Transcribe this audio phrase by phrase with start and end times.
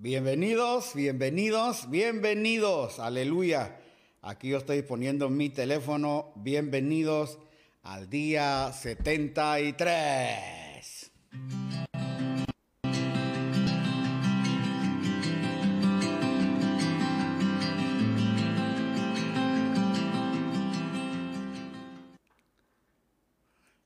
[0.00, 3.00] Bienvenidos, bienvenidos, bienvenidos.
[3.00, 3.80] Aleluya.
[4.22, 6.30] Aquí yo estoy poniendo mi teléfono.
[6.36, 7.40] Bienvenidos
[7.82, 11.10] al día 73.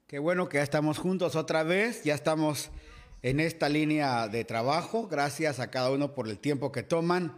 [0.06, 2.70] Qué bueno que ya estamos juntos otra vez, ya estamos
[3.22, 5.06] en esta línea de trabajo.
[5.08, 7.36] Gracias a cada uno por el tiempo que toman.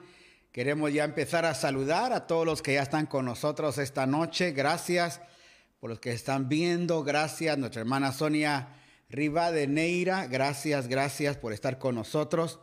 [0.50, 4.52] Queremos ya empezar a saludar a todos los que ya están con nosotros esta noche.
[4.52, 5.20] Gracias
[5.80, 7.02] por los que están viendo.
[7.02, 8.68] Gracias, nuestra hermana Sonia
[9.10, 10.26] Rivadeneira.
[10.26, 12.60] Gracias, gracias por estar con nosotros.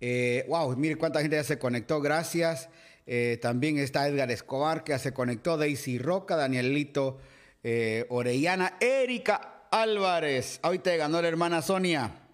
[0.00, 2.00] Eh, wow, mire cuánta gente ya se conectó.
[2.00, 2.68] Gracias.
[3.06, 5.56] Eh, también está Edgar Escobar que ya se conectó.
[5.56, 7.18] Daisy Roca, Danielito
[7.62, 10.60] eh, Orellana, Erika Álvarez.
[10.82, 12.25] Te ganó la hermana Sonia.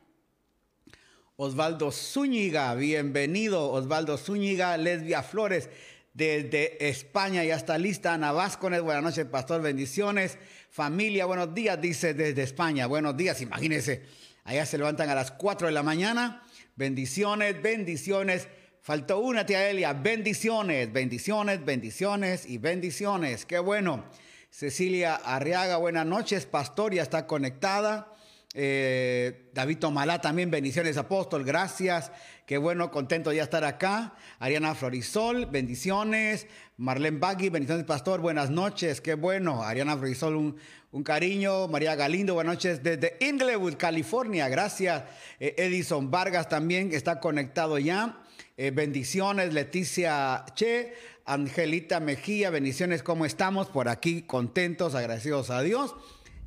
[1.45, 3.73] Osvaldo Zúñiga, bienvenido.
[3.73, 5.71] Osvaldo Zúñiga, Lesbia Flores,
[6.15, 8.15] desde España, ya está lista.
[8.15, 10.39] Ana Vázquez, buenas noches, pastor, bendiciones.
[10.71, 12.87] Familia, buenos días, dice desde España.
[12.87, 14.03] Buenos días, imagínense.
[14.45, 16.45] Allá se levantan a las 4 de la mañana.
[16.77, 18.47] Bendiciones, bendiciones.
[18.81, 19.95] Faltó una, tía Elia.
[19.95, 23.47] Bendiciones, bendiciones, bendiciones y bendiciones.
[23.47, 24.05] Qué bueno.
[24.49, 26.47] Cecilia Arriaga, buenas noches.
[26.47, 28.12] Pastor, ya está conectada.
[28.55, 32.13] Eh, David Tomalá también, bendiciones apóstol, gracias.
[32.47, 34.15] Qué bueno, contento ya estar acá.
[34.39, 36.47] Ariana Florisol, bendiciones.
[36.77, 39.63] Marlene Bagui, bendiciones pastor, buenas noches, qué bueno.
[39.63, 40.57] Ariana Florisol, un,
[40.91, 41.69] un cariño.
[41.69, 45.05] María Galindo, buenas noches desde Inglewood, California, gracias.
[45.41, 48.19] Eh, Edison Vargas también está conectado ya.
[48.59, 50.93] Eh, bendiciones, Leticia Che,
[51.25, 53.69] Angelita Mejía, bendiciones, ¿cómo estamos?
[53.69, 55.95] Por aquí, contentos, agradecidos a Dios.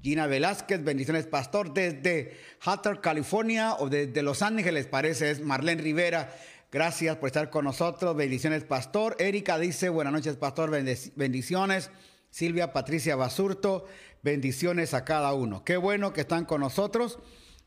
[0.05, 6.31] Gina Velázquez, bendiciones, pastor, desde Hatter, California, o desde Los Ángeles, parece, es Marlene Rivera.
[6.71, 8.15] Gracias por estar con nosotros.
[8.15, 9.15] Bendiciones, pastor.
[9.17, 11.89] Erika dice, buenas noches, pastor, bendiciones.
[12.29, 13.87] Silvia Patricia Basurto,
[14.21, 15.63] bendiciones a cada uno.
[15.63, 17.17] Qué bueno que están con nosotros.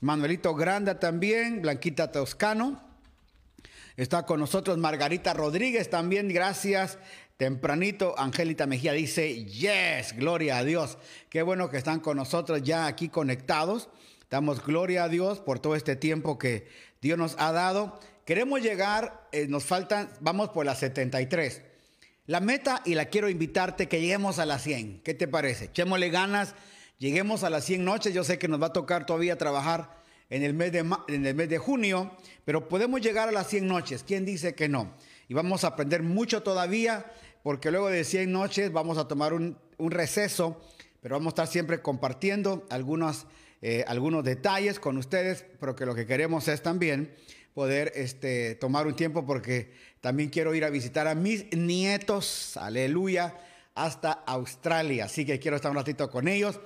[0.01, 2.81] Manuelito Granda también, Blanquita Toscano.
[3.97, 6.99] Está con nosotros Margarita Rodríguez también, gracias.
[7.39, 10.99] Tempranito, Angélica Mejía dice, yes, gloria a Dios.
[11.31, 13.91] Qué bueno que están con nosotros ya aquí conectados.
[14.29, 16.67] Damos gloria a Dios por todo este tiempo que
[17.01, 18.01] Dios nos ha dado.
[18.25, 21.63] Queremos llegar, eh, nos faltan, vamos por las 73.
[22.27, 25.03] La meta, y la quiero invitarte, que lleguemos a las 100.
[25.05, 25.67] ¿Qué te parece?
[25.67, 26.57] Echémosle ganas,
[26.99, 28.13] lleguemos a las 100 noches.
[28.13, 31.37] Yo sé que nos va a tocar todavía trabajar en el mes de, en el
[31.37, 32.11] mes de junio,
[32.45, 34.03] pero podemos llegar a las 100 noches.
[34.03, 34.93] ¿Quién dice que no?
[35.29, 37.05] Y vamos a aprender mucho todavía,
[37.43, 40.61] porque luego de 100 noches vamos a tomar un, un receso,
[41.01, 43.27] pero vamos a estar siempre compartiendo algunos,
[43.63, 47.15] eh, algunos detalles con ustedes, pero que lo que queremos es también
[47.55, 53.35] poder este, tomar un tiempo, porque también quiero ir a visitar a mis nietos, aleluya,
[53.75, 55.07] hasta Australia.
[55.07, 56.61] Así que quiero estar un ratito con ellos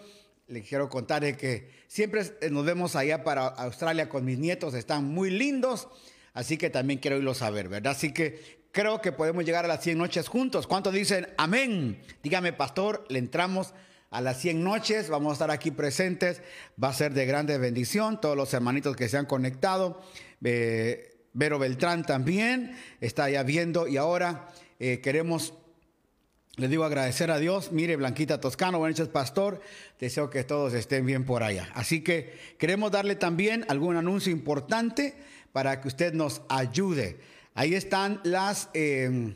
[0.53, 5.31] les quiero contar que siempre nos vemos allá para Australia con mis nietos, están muy
[5.31, 5.89] lindos,
[6.35, 7.93] así que también quiero irlos a ver, ¿verdad?
[7.93, 10.67] Así que creo que podemos llegar a las 100 noches juntos.
[10.67, 12.03] ¿Cuántos dicen amén?
[12.23, 13.75] Dígame, pastor, le entramos
[14.11, 16.43] a las 100 noches, vamos a estar aquí presentes,
[16.83, 20.03] va a ser de grande bendición, todos los hermanitos que se han conectado,
[20.43, 25.55] eh, Vero Beltrán también está ya viendo y ahora eh, queremos
[26.57, 27.73] le digo agradecer a Dios.
[27.73, 29.63] Mire, Blanquita Toscano, buenas noches, pastor.
[29.99, 31.71] Deseo que todos estén bien por allá.
[31.75, 35.15] Así que queremos darle también algún anuncio importante
[35.53, 37.19] para que usted nos ayude.
[37.55, 39.35] Ahí están las, eh,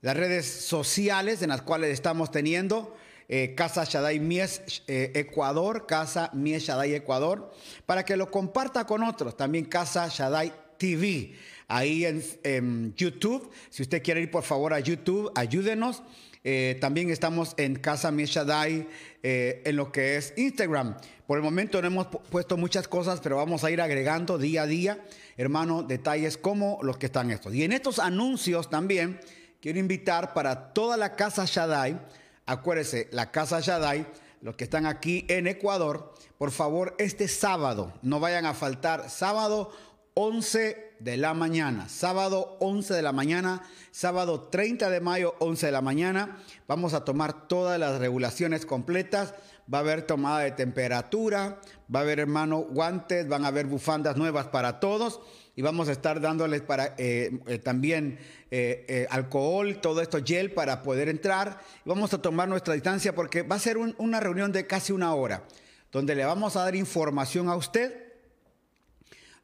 [0.00, 2.96] las redes sociales en las cuales estamos teniendo.
[3.28, 7.52] Eh, Casa Shaddai Mies eh, Ecuador, Casa Mies Shaddai Ecuador,
[7.86, 9.36] para que lo comparta con otros.
[9.36, 11.34] También Casa Shaddai TV
[11.68, 13.50] ahí en, YouTube.
[13.70, 16.02] Si usted quiere ir por favor a YouTube, ayúdenos.
[16.46, 18.86] Eh, también estamos en Casa Mishadai
[19.22, 20.96] eh, en lo que es Instagram.
[21.26, 24.66] Por el momento no hemos puesto muchas cosas, pero vamos a ir agregando día a
[24.66, 25.02] día,
[25.38, 27.54] hermano, detalles como los que están estos.
[27.54, 29.18] Y en estos anuncios también
[29.62, 31.98] quiero invitar para toda la Casa Shaddai,
[32.44, 34.06] acuérdese, la Casa Shaddai,
[34.42, 39.72] los que están aquí en Ecuador, por favor, este sábado, no vayan a faltar, sábado
[40.16, 45.72] 11 de la mañana, sábado 11 de la mañana, sábado 30 de mayo 11 de
[45.72, 46.38] la mañana.
[46.68, 49.34] Vamos a tomar todas las regulaciones completas.
[49.72, 51.60] Va a haber tomada de temperatura,
[51.92, 55.20] va a haber hermano guantes, van a haber bufandas nuevas para todos
[55.56, 58.18] y vamos a estar dándoles para eh, eh, también
[58.52, 61.58] eh, alcohol, todo esto gel para poder entrar.
[61.84, 65.42] vamos a tomar nuestra distancia porque va a ser una reunión de casi una hora,
[65.90, 68.03] donde le vamos a dar información a usted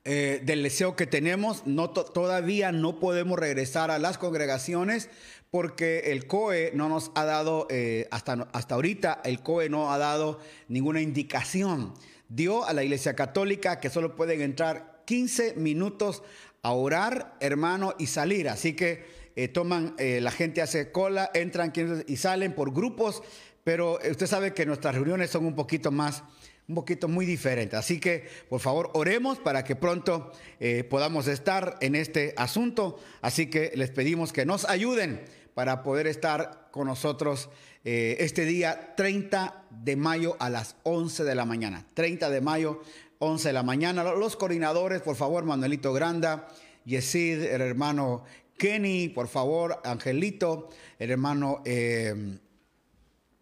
[0.05, 1.67] eh, del deseo que tenemos.
[1.67, 5.11] No todavía no podemos regresar a las congregaciones
[5.51, 9.99] porque el COE no nos ha dado, eh, hasta, hasta ahorita, el COE no ha
[9.99, 11.93] dado ninguna indicación.
[12.31, 16.23] Dio a la Iglesia Católica que solo pueden entrar 15 minutos
[16.63, 18.49] a orar, hermano, y salir.
[18.49, 19.05] Así que
[19.37, 21.73] eh, toman, la gente hace cola, entran
[22.07, 23.23] y salen por grupos,
[23.65, 26.23] pero usted sabe que nuestras reuniones son un poquito más
[26.71, 27.77] un poquito muy diferente.
[27.77, 30.31] Así que, por favor, oremos para que pronto
[30.61, 32.97] eh, podamos estar en este asunto.
[33.21, 35.25] Así que les pedimos que nos ayuden
[35.55, 37.51] para poder estar con nosotros
[37.85, 41.85] eh, este día 30 de mayo a las 11 de la mañana.
[41.95, 42.81] 30 de mayo,
[43.19, 44.05] 11 de la mañana.
[44.05, 46.47] Los coordinadores, por favor, Manuelito Granda,
[46.85, 48.23] Yesid, el hermano
[48.57, 50.69] Kenny, por favor, Angelito,
[51.01, 52.39] el hermano eh,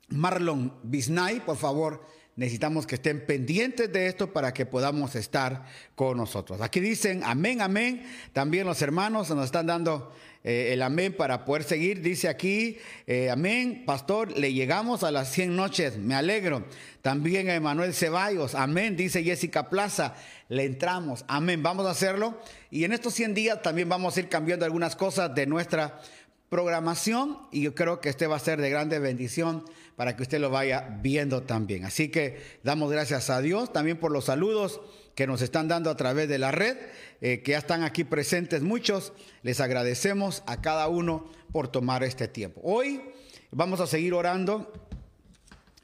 [0.09, 5.65] Marlon Bisnay, por favor necesitamos que estén pendientes de esto para que podamos estar
[5.97, 6.61] con nosotros.
[6.61, 8.07] Aquí dicen amén, amén.
[8.33, 10.13] También los hermanos nos están dando
[10.45, 12.01] eh, el amén para poder seguir.
[12.01, 16.65] Dice aquí, eh, amén, pastor, le llegamos a las 100 noches, me alegro.
[17.03, 20.15] También a Emanuel Ceballos, amén, dice Jessica Plaza,
[20.49, 22.41] le entramos, amén, vamos a hacerlo.
[22.71, 26.01] Y en estos 100 días también vamos a ir cambiando algunas cosas de nuestra
[26.49, 29.65] programación y yo creo que este va a ser de grande bendición
[29.97, 31.85] para que usted lo vaya viendo también.
[31.85, 34.81] Así que damos gracias a Dios también por los saludos
[35.15, 36.77] que nos están dando a través de la red,
[37.21, 39.13] eh, que ya están aquí presentes muchos.
[39.43, 42.61] Les agradecemos a cada uno por tomar este tiempo.
[42.63, 43.03] Hoy
[43.51, 44.73] vamos a seguir orando.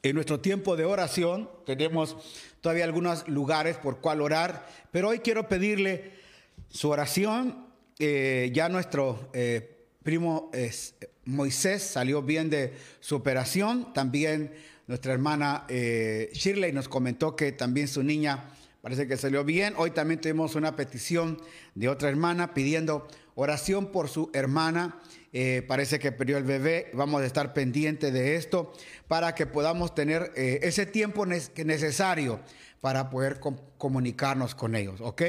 [0.03, 2.17] En nuestro tiempo de oración tenemos
[2.61, 6.13] todavía algunos lugares por cual orar, pero hoy quiero pedirle
[6.69, 7.67] su oración.
[7.99, 9.74] Eh, ya nuestro eh,
[10.05, 10.51] primo
[11.27, 13.93] Moisés salió bien de su operación.
[13.93, 14.53] También
[14.87, 18.51] nuestra hermana eh, Shirley nos comentó que también su niña
[18.83, 19.75] parece que salió bien.
[19.77, 21.41] Hoy también tuvimos una petición
[21.75, 25.01] de otra hermana pidiendo oración por su hermana.
[25.33, 26.91] Eh, parece que perdió el bebé.
[26.93, 28.73] Vamos a estar pendientes de esto
[29.09, 32.41] para que podamos tener eh, ese tiempo necesario
[32.81, 33.41] para poder
[33.79, 35.23] comunicarnos con ellos, ¿ok?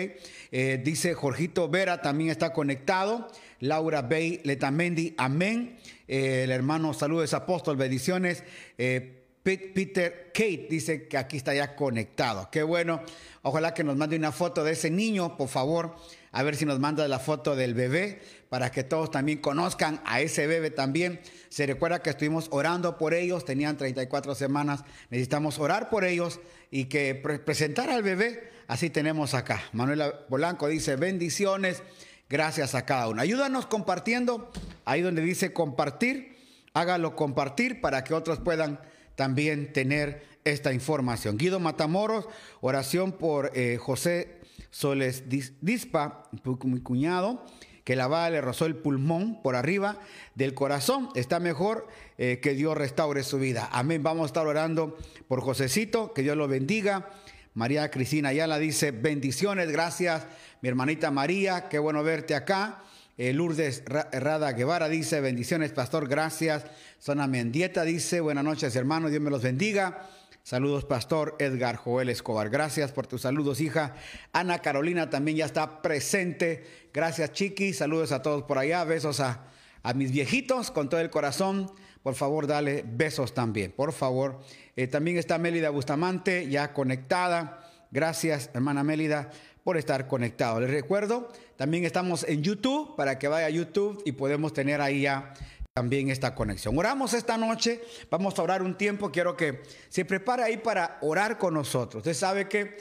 [0.84, 3.30] dice Jorgito Vera, también está conectado.
[3.60, 5.78] Laura Bey Letamendi, amén.
[6.08, 8.44] Eh, el hermano saludos, apóstol, bendiciones.
[8.78, 12.50] Eh, Peter Kate dice que aquí está ya conectado.
[12.52, 13.04] Qué bueno.
[13.44, 15.96] Ojalá que nos mande una foto de ese niño, por favor.
[16.32, 18.20] A ver si nos manda la foto del bebé
[18.50, 21.22] para que todos también conozcan a ese bebé también.
[21.50, 24.84] Se recuerda que estuvimos orando por ellos, tenían 34 semanas.
[25.12, 26.40] Necesitamos orar por ellos
[26.72, 28.50] y que presentar al bebé.
[28.68, 29.62] Así tenemos acá.
[29.74, 31.84] Manuela Polanco dice bendiciones.
[32.28, 33.22] Gracias a cada uno.
[33.22, 34.52] Ayúdanos compartiendo,
[34.84, 36.36] ahí donde dice compartir,
[36.74, 38.80] hágalo compartir para que otros puedan
[39.16, 41.38] también tener esta información.
[41.38, 42.28] Guido Matamoros,
[42.62, 44.40] oración por eh, José
[44.72, 46.30] Soles Dispa,
[46.64, 47.46] mi cuñado,
[47.84, 50.00] que la bala le rozó el pulmón por arriba
[50.34, 51.10] del corazón.
[51.14, 53.70] Está mejor eh, que Dios restaure su vida.
[53.72, 54.02] Amén.
[54.02, 54.98] Vamos a estar orando
[55.28, 57.08] por Josecito, que Dios lo bendiga.
[57.54, 60.28] María Cristina la dice, bendiciones, gracias
[60.66, 62.82] mi hermanita María, qué bueno verte acá.
[63.20, 66.66] Eh, Lourdes Rada Guevara dice, bendiciones, pastor, gracias.
[67.00, 70.10] Zona Mendieta dice, buenas noches, hermanos, Dios me los bendiga.
[70.42, 72.50] Saludos, pastor Edgar Joel Escobar.
[72.50, 73.94] Gracias por tus saludos, hija.
[74.34, 76.66] Ana Carolina también ya está presente.
[76.92, 77.72] Gracias, Chiqui.
[77.72, 78.84] Saludos a todos por allá.
[78.86, 79.44] Besos a,
[79.84, 81.72] a mis viejitos con todo el corazón.
[82.02, 84.40] Por favor, dale besos también, por favor.
[84.76, 87.62] Eh, también está Mélida Bustamante, ya conectada.
[87.92, 89.30] Gracias, hermana Mélida
[89.66, 90.60] por estar conectado.
[90.60, 95.02] Les recuerdo, también estamos en YouTube para que vaya a YouTube y podemos tener ahí
[95.02, 95.34] ya
[95.74, 96.78] también esta conexión.
[96.78, 97.82] Oramos esta noche,
[98.12, 102.02] vamos a orar un tiempo, quiero que se prepare ahí para orar con nosotros.
[102.02, 102.78] Usted sabe que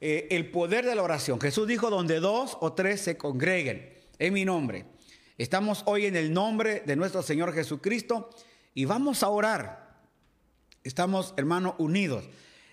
[0.00, 4.34] eh, el poder de la oración, Jesús dijo, donde dos o tres se congreguen en
[4.34, 4.86] mi nombre.
[5.38, 8.30] Estamos hoy en el nombre de nuestro Señor Jesucristo
[8.74, 10.00] y vamos a orar.
[10.82, 12.28] Estamos, hermanos, unidos.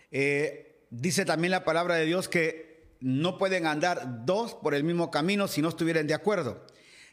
[0.10, 2.71] Eh, dice también la palabra de Dios que
[3.02, 6.66] no pueden andar dos por el mismo camino si no estuvieran de acuerdo.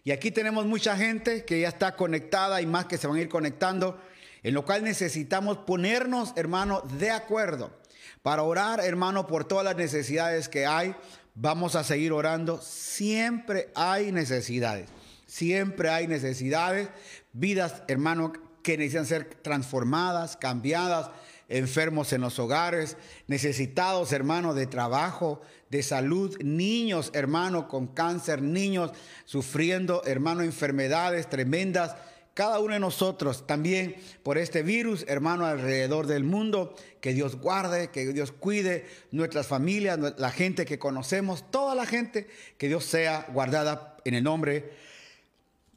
[0.05, 3.21] Y aquí tenemos mucha gente que ya está conectada y más que se van a
[3.21, 4.01] ir conectando,
[4.43, 7.77] en lo cual necesitamos ponernos, hermano, de acuerdo
[8.23, 10.95] para orar, hermano, por todas las necesidades que hay.
[11.35, 12.61] Vamos a seguir orando.
[12.61, 14.89] Siempre hay necesidades.
[15.27, 16.89] Siempre hay necesidades.
[17.33, 21.11] Vidas, hermano, que necesitan ser transformadas, cambiadas
[21.49, 28.93] enfermos en los hogares, necesitados, hermano, de trabajo, de salud, niños, hermano, con cáncer, niños
[29.25, 31.97] sufriendo, hermano, enfermedades tremendas.
[32.35, 36.77] cada uno de nosotros, también por este virus, hermano, alrededor del mundo.
[37.01, 42.29] Que Dios guarde, que Dios cuide nuestras familias, la gente que conocemos, toda la gente,
[42.57, 44.73] que Dios sea guardada en el nombre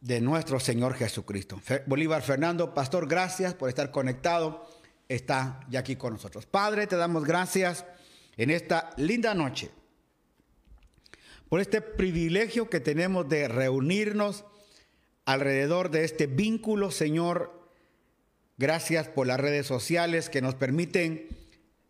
[0.02, 1.60] de nuestro Señor Jesucristo.
[1.88, 4.70] Bolívar Fernando, pastor, gracias por estar conectado.
[5.10, 6.46] Está ya aquí con nosotros.
[6.46, 7.86] Padre, te damos gracias
[8.38, 9.72] en esta linda noche
[11.52, 14.46] por este privilegio que tenemos de reunirnos
[15.26, 17.52] alrededor de este vínculo, Señor.
[18.58, 21.28] Gracias por las redes sociales que nos permiten,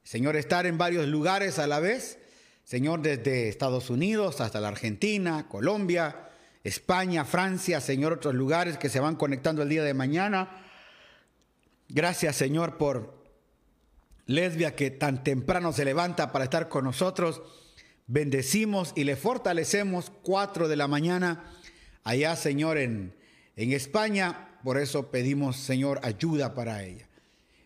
[0.02, 2.18] Señor, estar en varios lugares a la vez.
[2.64, 6.32] Señor, desde Estados Unidos hasta la Argentina, Colombia,
[6.64, 10.66] España, Francia, Señor, otros lugares que se van conectando el día de mañana.
[11.88, 13.14] Gracias, Señor, por
[14.26, 17.44] Lesbia que tan temprano se levanta para estar con nosotros
[18.08, 21.44] bendecimos y le fortalecemos cuatro de la mañana
[22.04, 23.16] allá, Señor, en,
[23.56, 24.60] en España.
[24.64, 27.08] Por eso pedimos, Señor, ayuda para ella.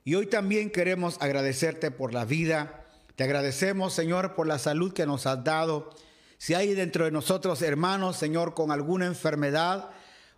[0.03, 2.85] Y hoy también queremos agradecerte por la vida.
[3.15, 5.89] Te agradecemos, Señor, por la salud que nos has dado.
[6.37, 9.89] Si hay dentro de nosotros hermanos, Señor, con alguna enfermedad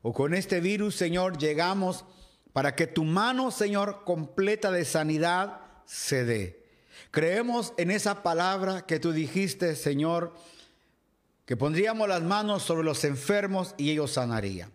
[0.02, 2.06] o con este virus, Señor, llegamos
[2.54, 6.67] para que tu mano, Señor, completa de sanidad se dé.
[7.12, 10.34] Creemos en esa palabra que tú dijiste, Señor,
[11.46, 14.72] que pondríamos las manos sobre los enfermos y ellos sanarían.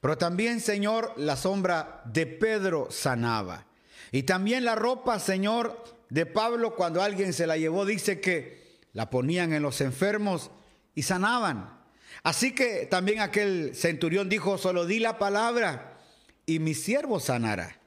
[0.00, 3.66] Pero también, Señor, la sombra de Pedro sanaba.
[4.12, 9.10] Y también la ropa, Señor, de Pablo, cuando alguien se la llevó, dice que la
[9.10, 10.50] ponían en los enfermos
[10.94, 11.78] y sanaban.
[12.22, 15.98] Así que también aquel centurión dijo, solo di la palabra
[16.44, 17.78] y mi siervo sanará.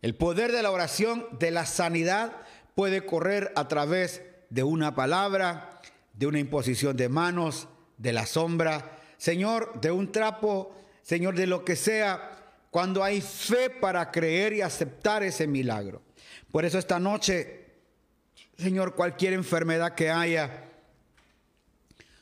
[0.00, 2.32] El poder de la oración, de la sanidad,
[2.74, 5.80] puede correr a través de una palabra,
[6.12, 11.64] de una imposición de manos, de la sombra, Señor, de un trapo, Señor, de lo
[11.64, 12.30] que sea,
[12.70, 16.02] cuando hay fe para creer y aceptar ese milagro.
[16.50, 17.66] Por eso esta noche,
[18.58, 20.64] Señor, cualquier enfermedad que haya,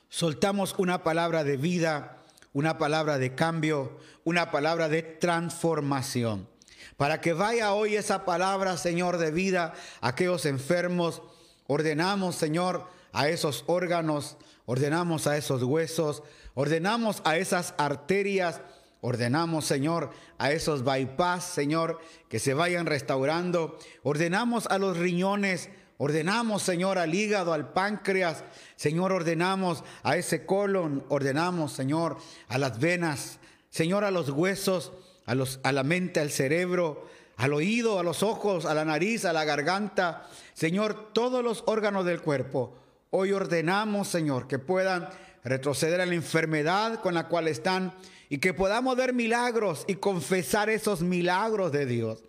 [0.08, 2.18] soltamos una palabra de vida,
[2.52, 6.51] una palabra de cambio, una palabra de transformación.
[6.96, 11.22] Para que vaya hoy esa palabra, Señor, de vida a aquellos enfermos.
[11.66, 16.22] Ordenamos, Señor, a esos órganos, ordenamos a esos huesos,
[16.54, 18.60] ordenamos a esas arterias,
[19.00, 23.78] ordenamos, Señor, a esos bypass, Señor, que se vayan restaurando.
[24.02, 28.44] Ordenamos a los riñones, ordenamos, Señor, al hígado, al páncreas.
[28.76, 32.18] Señor, ordenamos a ese colon, ordenamos, Señor,
[32.48, 33.38] a las venas,
[33.70, 34.92] Señor, a los huesos
[35.26, 39.24] a, los, a la mente, al cerebro, al oído, a los ojos, a la nariz,
[39.24, 40.28] a la garganta.
[40.54, 42.76] Señor, todos los órganos del cuerpo.
[43.10, 45.08] Hoy ordenamos, Señor, que puedan
[45.44, 47.94] retroceder a la enfermedad con la cual están
[48.28, 52.24] y que podamos ver milagros y confesar esos milagros de Dios.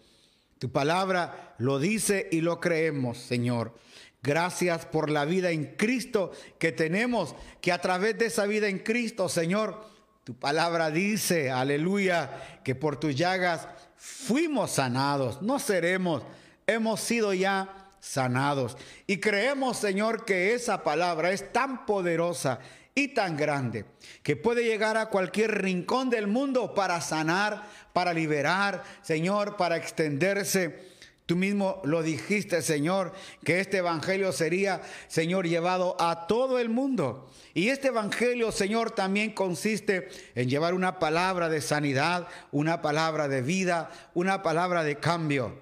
[0.59, 3.73] Tu palabra lo dice y lo creemos, Señor.
[4.21, 8.79] Gracias por la vida en Cristo que tenemos, que a través de esa vida en
[8.79, 9.92] Cristo, Señor,
[10.23, 16.23] tu palabra dice, aleluya, que por tus llagas fuimos sanados, no seremos,
[16.65, 18.77] hemos sido ya sanados.
[19.05, 22.59] Y creemos, Señor, que esa palabra es tan poderosa
[22.95, 23.85] y tan grande
[24.21, 30.92] que puede llegar a cualquier rincón del mundo para sanar, para liberar, Señor, para extenderse
[31.33, 33.11] Tú mismo lo dijiste, Señor,
[33.43, 37.27] que este Evangelio sería, Señor, llevado a todo el mundo.
[37.55, 43.41] Y este Evangelio, Señor, también consiste en llevar una palabra de sanidad, una palabra de
[43.41, 45.59] vida, una palabra de cambio.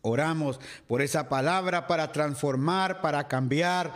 [0.00, 3.92] Oramos por esa palabra para transformar, para cambiar.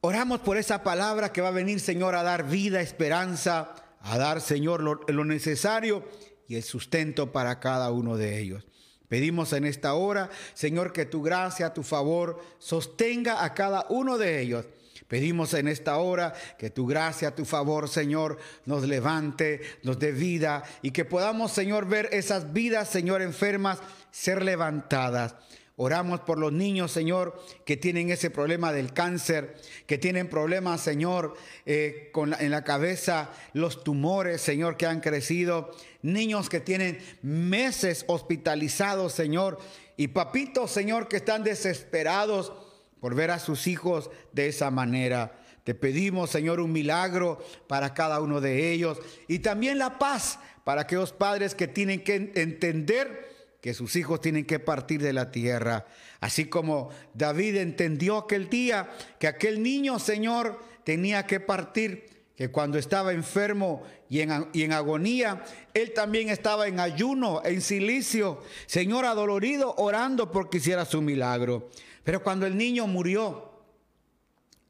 [0.00, 4.40] Oramos por esa palabra que va a venir, Señor, a dar vida, esperanza, a dar,
[4.40, 6.08] Señor, lo, lo necesario
[6.46, 8.64] y el sustento para cada uno de ellos.
[9.08, 14.40] Pedimos en esta hora, Señor, que tu gracia, tu favor sostenga a cada uno de
[14.40, 14.66] ellos.
[15.08, 18.36] Pedimos en esta hora que tu gracia, tu favor, Señor,
[18.66, 23.78] nos levante, nos dé vida y que podamos, Señor, ver esas vidas, Señor, enfermas
[24.10, 25.34] ser levantadas.
[25.80, 29.54] Oramos por los niños, Señor, que tienen ese problema del cáncer,
[29.86, 31.36] que tienen problemas, Señor,
[31.66, 35.70] eh, con en la cabeza, los tumores, Señor, que han crecido.
[36.02, 39.58] Niños que tienen meses hospitalizados, Señor.
[39.96, 42.52] Y papitos, Señor, que están desesperados
[43.00, 45.40] por ver a sus hijos de esa manera.
[45.64, 48.98] Te pedimos, Señor, un milagro para cada uno de ellos.
[49.26, 53.28] Y también la paz para aquellos padres que tienen que entender
[53.60, 55.86] que sus hijos tienen que partir de la tierra.
[56.20, 58.88] Así como David entendió aquel día
[59.18, 62.07] que aquel niño, Señor, tenía que partir.
[62.38, 65.42] Que cuando estaba enfermo y en, y en, agonía,
[65.74, 71.68] él también estaba en ayuno, en silicio, Señor adolorido, orando porque hiciera su milagro.
[72.04, 73.47] Pero cuando el niño murió,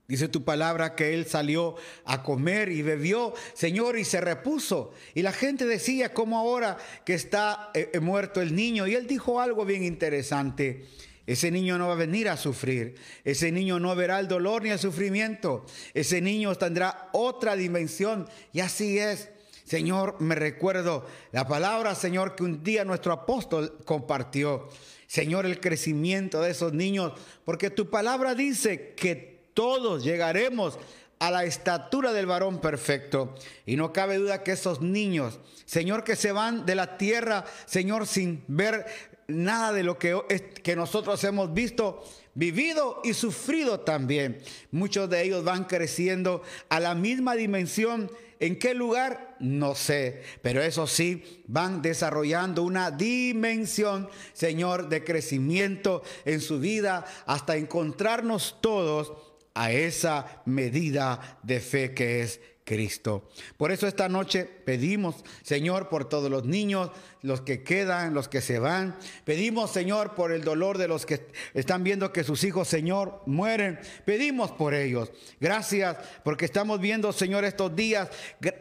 [0.08, 4.92] dice tu palabra que él salió a comer y bebió, Señor, y se repuso.
[5.14, 8.86] Y la gente decía, ¿cómo ahora que está eh, muerto el niño?
[8.86, 10.86] Y él dijo algo bien interesante.
[11.26, 12.94] Ese niño no va a venir a sufrir.
[13.22, 15.66] Ese niño no verá el dolor ni el sufrimiento.
[15.92, 18.26] Ese niño tendrá otra dimensión.
[18.54, 19.28] Y así es.
[19.66, 24.70] Señor, me recuerdo la palabra, Señor, que un día nuestro apóstol compartió.
[25.06, 27.12] Señor, el crecimiento de esos niños.
[27.44, 30.78] Porque tu palabra dice que todos llegaremos
[31.18, 33.34] a la estatura del varón perfecto.
[33.66, 38.06] Y no cabe duda que esos niños, Señor, que se van de la tierra, Señor,
[38.06, 38.86] sin ver
[39.26, 40.16] nada de lo que,
[40.62, 44.40] que nosotros hemos visto, vivido y sufrido también.
[44.70, 48.12] Muchos de ellos van creciendo a la misma dimensión.
[48.38, 49.34] ¿En qué lugar?
[49.40, 50.22] No sé.
[50.40, 58.58] Pero eso sí, van desarrollando una dimensión, Señor, de crecimiento en su vida hasta encontrarnos
[58.60, 59.27] todos
[59.58, 63.28] a esa medida de fe que es Cristo.
[63.56, 66.90] Por eso esta noche pedimos, Señor, por todos los niños,
[67.22, 68.96] los que quedan, los que se van.
[69.24, 73.80] Pedimos, Señor, por el dolor de los que están viendo que sus hijos, Señor, mueren.
[74.04, 75.10] Pedimos por ellos.
[75.40, 78.10] Gracias porque estamos viendo, Señor, estos días,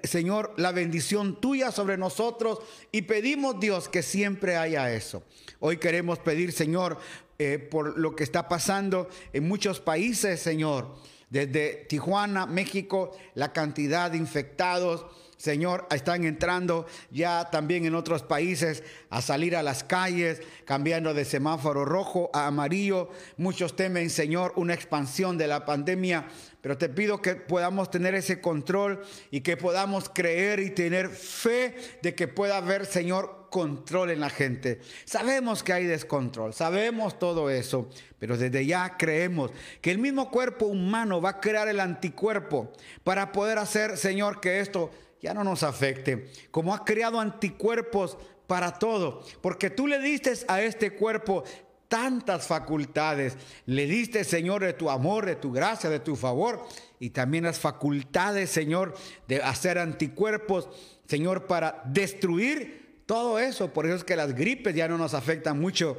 [0.04, 2.60] Señor, la bendición tuya sobre nosotros
[2.92, 5.22] y pedimos, Dios, que siempre haya eso.
[5.60, 6.98] Hoy queremos pedir, Señor,
[7.40, 10.96] eh, por lo que está pasando en muchos países, Señor.
[11.30, 15.06] Desde Tijuana, México, la cantidad de infectados,
[15.38, 21.26] Señor, están entrando ya también en otros países a salir a las calles, cambiando de
[21.26, 23.10] semáforo rojo a amarillo.
[23.38, 26.28] Muchos temen, Señor, una expansión de la pandemia,
[26.62, 31.76] pero te pido que podamos tener ese control y que podamos creer y tener fe
[32.02, 34.82] de que pueda haber, Señor, control en la gente.
[35.06, 40.66] Sabemos que hay descontrol, sabemos todo eso, pero desde ya creemos que el mismo cuerpo
[40.66, 42.74] humano va a crear el anticuerpo
[43.04, 46.32] para poder hacer, Señor, que esto ya no nos afecte.
[46.52, 51.44] Como ha creado anticuerpos para todo, porque tú le diste a este cuerpo
[51.88, 53.38] tantas facultades.
[53.66, 56.66] Le diste, Señor, de tu amor, de tu gracia, de tu favor,
[57.00, 58.96] y también las facultades, Señor,
[59.28, 60.70] de hacer anticuerpos,
[61.08, 65.60] Señor, para destruir todo eso, por eso es que las gripes ya no nos afectan
[65.60, 65.98] mucho.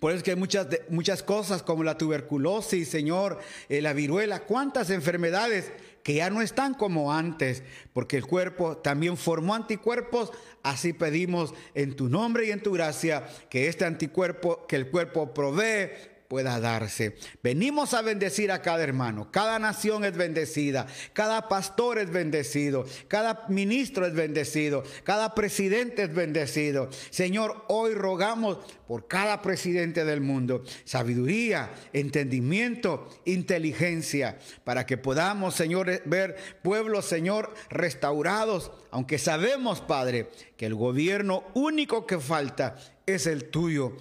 [0.00, 4.40] Por eso es que hay muchas, muchas cosas como la tuberculosis, Señor, eh, la viruela,
[4.40, 5.70] cuántas enfermedades
[6.06, 10.30] que ya no están como antes, porque el cuerpo también formó anticuerpos,
[10.62, 15.34] así pedimos en tu nombre y en tu gracia que este anticuerpo que el cuerpo
[15.34, 15.88] provee
[16.28, 17.16] pueda darse.
[17.42, 19.30] Venimos a bendecir a cada hermano.
[19.30, 20.86] Cada nación es bendecida.
[21.12, 22.84] Cada pastor es bendecido.
[23.08, 24.82] Cada ministro es bendecido.
[25.04, 26.88] Cada presidente es bendecido.
[27.10, 36.02] Señor, hoy rogamos por cada presidente del mundo sabiduría, entendimiento, inteligencia, para que podamos, Señor,
[36.04, 43.50] ver pueblos, Señor, restaurados, aunque sabemos, Padre, que el gobierno único que falta es el
[43.50, 43.96] tuyo.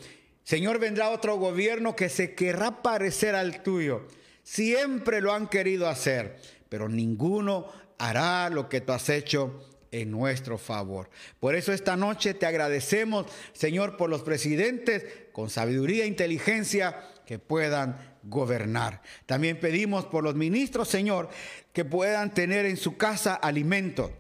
[0.46, 4.08] Señor, vendrá otro gobierno que se querrá parecer al tuyo.
[4.44, 10.60] Siempre lo han querido hacer, pero ninguno hará lo que tú has hecho en nuestro
[10.60, 11.10] favor.
[11.40, 17.40] Por eso esta noche te agradecemos, Señor, por los presidentes con sabiduría e inteligencia que
[17.40, 19.02] puedan gobernar.
[19.26, 21.30] También pedimos por los ministros, Señor,
[21.74, 24.12] que puedan tener en su casa alimento,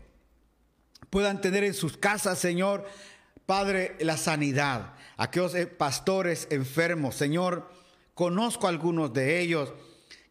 [1.11, 2.87] puedan tener en sus casas, Señor,
[3.45, 7.15] Padre, la sanidad aquellos eh, pastores enfermos.
[7.15, 7.69] Señor,
[8.13, 9.73] conozco a algunos de ellos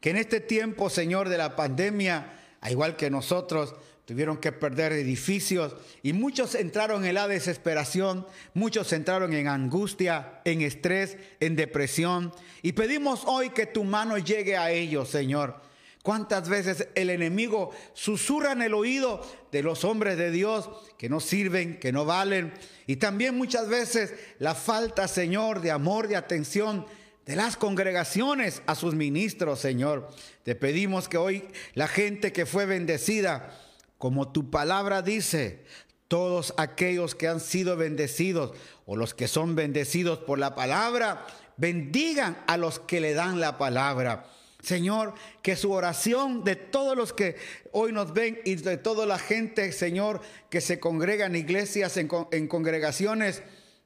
[0.00, 4.92] que en este tiempo, Señor, de la pandemia, a igual que nosotros, tuvieron que perder
[4.92, 12.32] edificios y muchos entraron en la desesperación, muchos entraron en angustia, en estrés, en depresión.
[12.62, 15.73] Y pedimos hoy que tu mano llegue a ellos, Señor
[16.04, 21.18] ¿Cuántas veces el enemigo susurra en el oído de los hombres de Dios que no
[21.18, 22.52] sirven, que no valen?
[22.86, 26.84] Y también muchas veces la falta, Señor, de amor, de atención
[27.24, 30.10] de las congregaciones a sus ministros, Señor.
[30.42, 33.58] Te pedimos que hoy la gente que fue bendecida,
[33.96, 35.64] como tu palabra dice,
[36.08, 38.52] todos aquellos que han sido bendecidos
[38.84, 43.56] o los que son bendecidos por la palabra, bendigan a los que le dan la
[43.56, 44.26] palabra.
[44.64, 47.36] Señor, que su oración de todos los que
[47.72, 52.08] hoy nos ven y de toda la gente, Señor, que se congrega en iglesias, en,
[52.48, 53.42] congregaciones,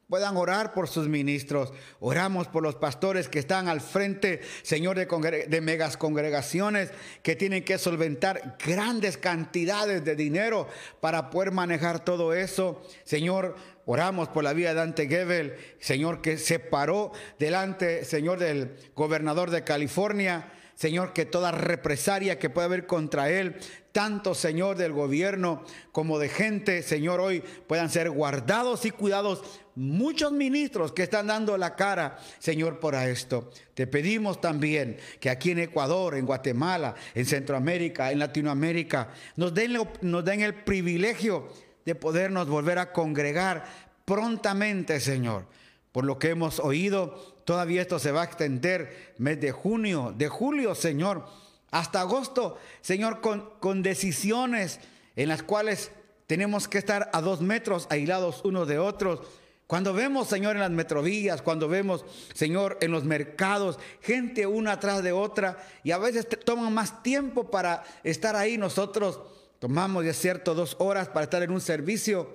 [0.09, 1.73] puedan orar por sus ministros.
[1.99, 6.91] Oramos por los pastores que están al frente, Señor, de, de, megas congregaciones
[7.25, 10.69] que tienen que solventar grandes cantidades de dinero
[11.01, 12.87] para poder manejar todo eso.
[13.03, 17.11] Señor, oramos por la vida de Dante Gebel, Señor, que se paró
[17.41, 20.53] delante, Señor, del gobernador de California.
[20.79, 23.57] Señor, que toda represalia que pueda haber contra él,
[23.91, 29.43] tanto, Señor, del gobierno como de gente, Señor, hoy puedan ser guardados y cuidados
[29.75, 33.51] muchos ministros que están dando la cara, Señor, por esto.
[33.75, 39.79] Te pedimos también que aquí en Ecuador, en Guatemala, en Centroamérica, en Latinoamérica, nos den,
[40.03, 41.49] nos den el privilegio
[41.85, 43.65] de podernos volver a congregar
[44.05, 45.47] prontamente, Señor.
[45.91, 50.29] Por lo que hemos oído, todavía esto se va a extender mes de junio, de
[50.29, 51.25] julio, Señor
[51.71, 54.81] hasta agosto, Señor, con, con decisiones
[55.17, 55.91] en las cuales
[56.27, 59.21] tenemos que estar a dos metros aislados unos de otros.
[59.67, 65.03] Cuando vemos, Señor, en las metrovías, cuando vemos, Señor, en los mercados, gente una atrás
[65.03, 69.21] de otra, y a veces toman más tiempo para estar ahí, nosotros
[69.59, 72.29] tomamos, de cierto, dos horas para estar en un servicio,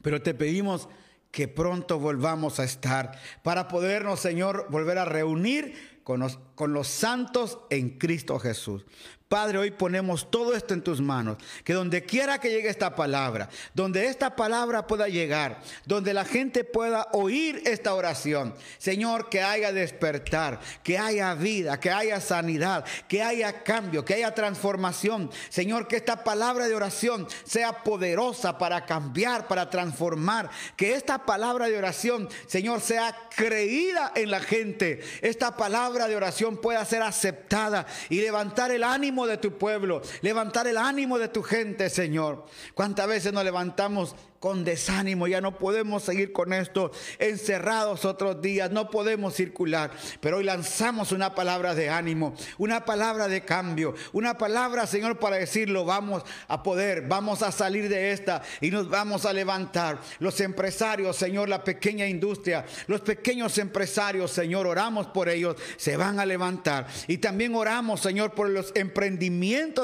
[0.00, 0.88] pero te pedimos
[1.36, 6.88] que pronto volvamos a estar, para podernos, Señor, volver a reunir con los, con los
[6.88, 8.86] santos en Cristo Jesús.
[9.28, 11.38] Padre, hoy ponemos todo esto en tus manos.
[11.64, 16.62] Que donde quiera que llegue esta palabra, donde esta palabra pueda llegar, donde la gente
[16.62, 23.24] pueda oír esta oración, Señor, que haya despertar, que haya vida, que haya sanidad, que
[23.24, 25.28] haya cambio, que haya transformación.
[25.48, 30.50] Señor, que esta palabra de oración sea poderosa para cambiar, para transformar.
[30.76, 35.00] Que esta palabra de oración, Señor, sea creída en la gente.
[35.20, 40.66] Esta palabra de oración pueda ser aceptada y levantar el ánimo de tu pueblo, levantar
[40.66, 42.44] el ánimo de tu gente, Señor.
[42.74, 44.16] ¿Cuántas veces nos levantamos
[44.46, 45.26] con desánimo?
[45.26, 49.90] Ya no podemos seguir con esto encerrados otros días, no podemos circular.
[50.20, 55.36] Pero hoy lanzamos una palabra de ánimo, una palabra de cambio, una palabra, Señor, para
[55.36, 59.98] decirlo, vamos a poder, vamos a salir de esta y nos vamos a levantar.
[60.18, 66.20] Los empresarios, Señor, la pequeña industria, los pequeños empresarios, Señor, oramos por ellos, se van
[66.20, 66.86] a levantar.
[67.08, 69.06] Y también oramos, Señor, por los empresarios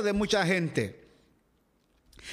[0.03, 1.02] de mucha gente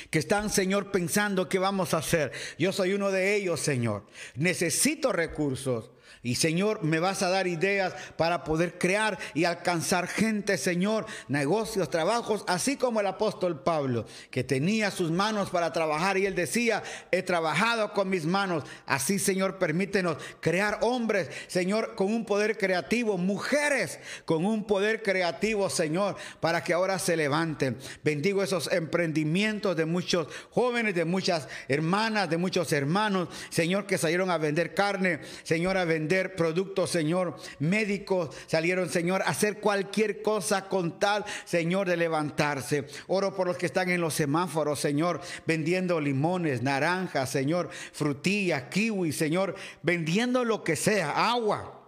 [0.09, 2.31] que están, Señor, pensando qué vamos a hacer.
[2.57, 4.05] Yo soy uno de ellos, Señor.
[4.35, 5.91] Necesito recursos.
[6.21, 11.89] Y Señor, me vas a dar ideas para poder crear y alcanzar gente, Señor, negocios,
[11.89, 16.83] trabajos, así como el apóstol Pablo, que tenía sus manos para trabajar y él decía,
[17.11, 18.63] he trabajado con mis manos.
[18.85, 25.69] Así, Señor, permítenos crear hombres, Señor, con un poder creativo, mujeres con un poder creativo,
[25.69, 27.77] Señor, para que ahora se levanten.
[28.03, 34.29] Bendigo esos emprendimientos de muchos jóvenes, de muchas hermanas, de muchos hermanos, Señor, que salieron
[34.29, 35.85] a vender carne, Señor, a
[36.35, 42.85] productos, Señor, médicos, salieron, Señor, hacer cualquier cosa con tal, Señor, de levantarse.
[43.07, 49.11] Oro por los que están en los semáforos, Señor, vendiendo limones, naranjas, Señor, frutilla, kiwi,
[49.11, 51.78] Señor, vendiendo lo que sea, agua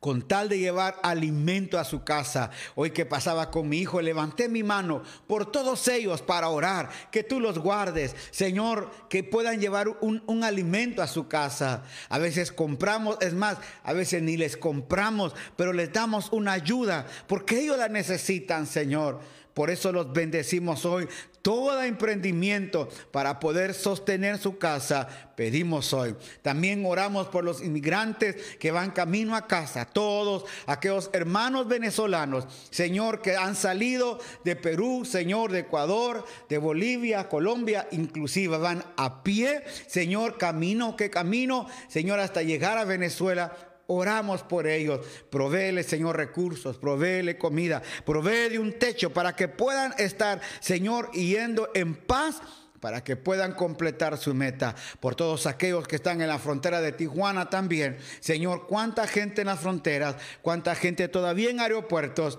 [0.00, 2.50] con tal de llevar alimento a su casa.
[2.76, 7.24] Hoy que pasaba con mi hijo, levanté mi mano por todos ellos para orar, que
[7.24, 11.82] tú los guardes, Señor, que puedan llevar un, un, alimento a su casa.
[12.08, 17.06] A veces compramos, es más, a veces ni les compramos, pero les damos una ayuda,
[17.26, 19.20] porque ellos la necesitan, Señor.
[19.58, 21.08] Por eso los bendecimos hoy.
[21.48, 26.14] Todo emprendimiento para poder sostener su casa, pedimos hoy.
[26.42, 29.86] También oramos por los inmigrantes que van camino a casa.
[29.86, 37.30] Todos aquellos hermanos venezolanos, Señor, que han salido de Perú, Señor, de Ecuador, de Bolivia,
[37.30, 44.42] Colombia, inclusive van a pie, Señor, camino que camino, Señor, hasta llegar a Venezuela Oramos
[44.42, 45.00] por ellos.
[45.30, 51.94] Provéele, Señor, recursos, provéele comida, provee un techo para que puedan estar, Señor, yendo en
[51.94, 52.42] paz
[52.80, 54.76] para que puedan completar su meta.
[55.00, 57.96] Por todos aquellos que están en la frontera de Tijuana también.
[58.20, 62.38] Señor, cuánta gente en las fronteras, cuánta gente todavía en aeropuertos.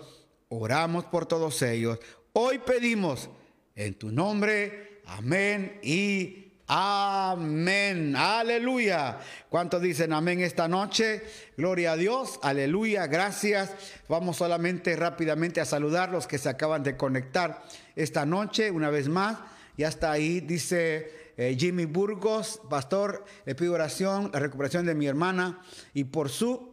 [0.49, 1.97] Oramos por todos ellos.
[2.33, 3.27] Hoy pedimos
[3.75, 5.01] en tu nombre.
[5.07, 8.15] Amén y Amén.
[8.15, 9.17] Aleluya.
[9.49, 11.23] ¿Cuántos dicen amén esta noche?
[11.57, 12.39] Gloria a Dios.
[12.43, 13.07] Aleluya.
[13.07, 13.73] Gracias.
[14.07, 17.63] Vamos solamente rápidamente a saludar los que se acaban de conectar
[17.95, 19.39] esta noche una vez más.
[19.77, 25.07] Ya está ahí, dice eh, Jimmy Burgos, pastor, le pido oración, la recuperación de mi
[25.07, 25.61] hermana
[25.95, 26.69] y por su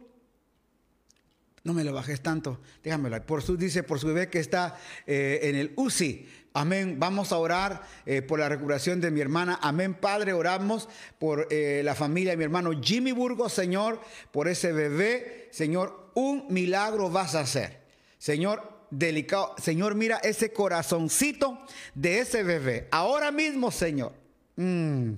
[1.63, 3.21] no me lo bajes tanto, déjamelo.
[3.25, 6.25] Por su, dice, por su bebé que está eh, en el UCI.
[6.57, 6.95] Amén.
[6.97, 9.59] Vamos a orar eh, por la recuperación de mi hermana.
[9.61, 10.33] Amén, Padre.
[10.33, 10.89] Oramos
[11.19, 15.49] por eh, la familia de mi hermano Jimmy Burgos, Señor, por ese bebé.
[15.51, 17.83] Señor, un milagro vas a hacer.
[18.17, 19.53] Señor, delicado.
[19.59, 22.87] Señor, mira ese corazoncito de ese bebé.
[22.89, 24.13] Ahora mismo, Señor.
[24.55, 25.13] Mm.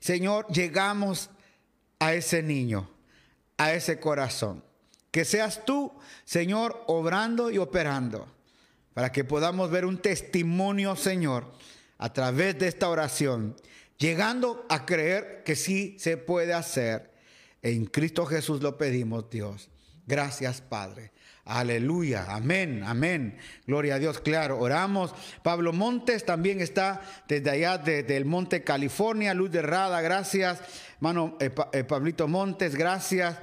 [0.00, 1.30] Señor, llegamos
[2.00, 2.90] a ese niño,
[3.56, 4.64] a ese corazón.
[5.12, 5.92] Que seas tú,
[6.24, 8.26] Señor, obrando y operando,
[8.96, 11.52] para que podamos ver un testimonio, Señor,
[11.98, 13.54] a través de esta oración,
[13.98, 17.12] llegando a creer que sí se puede hacer.
[17.60, 19.68] En Cristo Jesús lo pedimos, Dios.
[20.06, 21.12] Gracias, Padre.
[21.44, 23.36] Aleluya, amén, amén.
[23.66, 24.58] Gloria a Dios, claro.
[24.60, 25.14] Oramos.
[25.42, 29.34] Pablo Montes también está desde allá, desde el Monte California.
[29.34, 30.58] Luz de Rada, gracias.
[31.00, 33.36] Mano, eh, eh, Pablito Montes, gracias.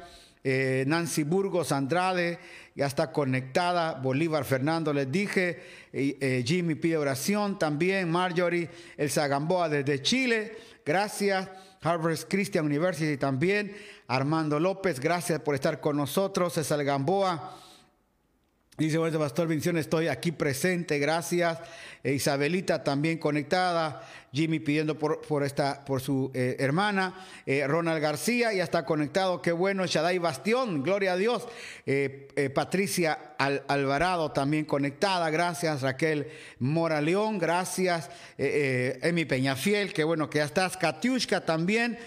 [0.45, 2.37] Eh, Nancy Burgos Andrade,
[2.75, 3.93] ya está conectada.
[3.93, 5.83] Bolívar Fernando, les dije.
[6.45, 8.09] Jimmy pide oración también.
[8.09, 11.49] Marjorie Elsa Gamboa desde Chile, gracias.
[11.81, 13.75] Harvard Christian University también.
[14.07, 16.53] Armando López, gracias por estar con nosotros.
[16.53, 17.59] César Gamboa.
[18.83, 21.57] Dice, bueno, Pastor Bendición, estoy aquí presente, gracias.
[22.03, 24.05] Eh, Isabelita también conectada.
[24.33, 27.25] Jimmy pidiendo por, por, esta, por su eh, hermana.
[27.45, 29.85] Eh, Ronald García ya está conectado, qué bueno.
[29.85, 31.47] Shaddai Bastión, gloria a Dios.
[32.53, 35.81] Patricia Alvarado también conectada, gracias.
[35.81, 36.27] Raquel
[36.59, 38.09] Mora León, gracias.
[38.37, 40.75] Emi Peñafiel, qué bueno que ya estás.
[40.75, 41.97] Katiushka también.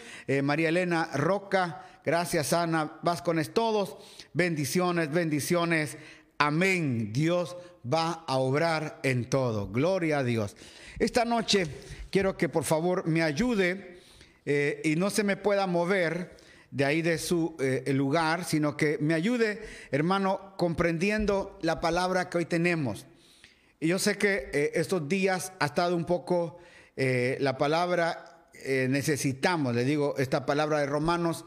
[0.43, 3.97] María Elena Roca, gracias Ana Vázquez, todos.
[4.35, 5.97] Bendiciones, bendiciones.
[6.39, 7.13] Amén.
[7.13, 7.57] Dios
[7.93, 9.69] va a obrar en todo.
[9.69, 10.57] Gloria a Dios.
[10.99, 11.67] Esta noche
[12.11, 14.01] quiero que por favor me ayude
[14.45, 16.37] eh, y no se me pueda mover
[16.71, 22.39] de ahí de su eh, lugar, sino que me ayude, hermano, comprendiendo la palabra que
[22.39, 23.07] hoy tenemos.
[23.81, 26.59] Y yo sé que eh, estos días ha estado un poco
[26.99, 31.45] la palabra, necesitamos, le digo, esta palabra de Romanos,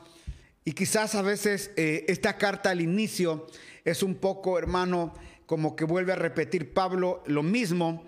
[0.63, 3.47] y quizás a veces esta carta al inicio
[3.85, 5.13] es un poco, hermano,
[5.45, 8.05] como que vuelve a repetir Pablo lo mismo,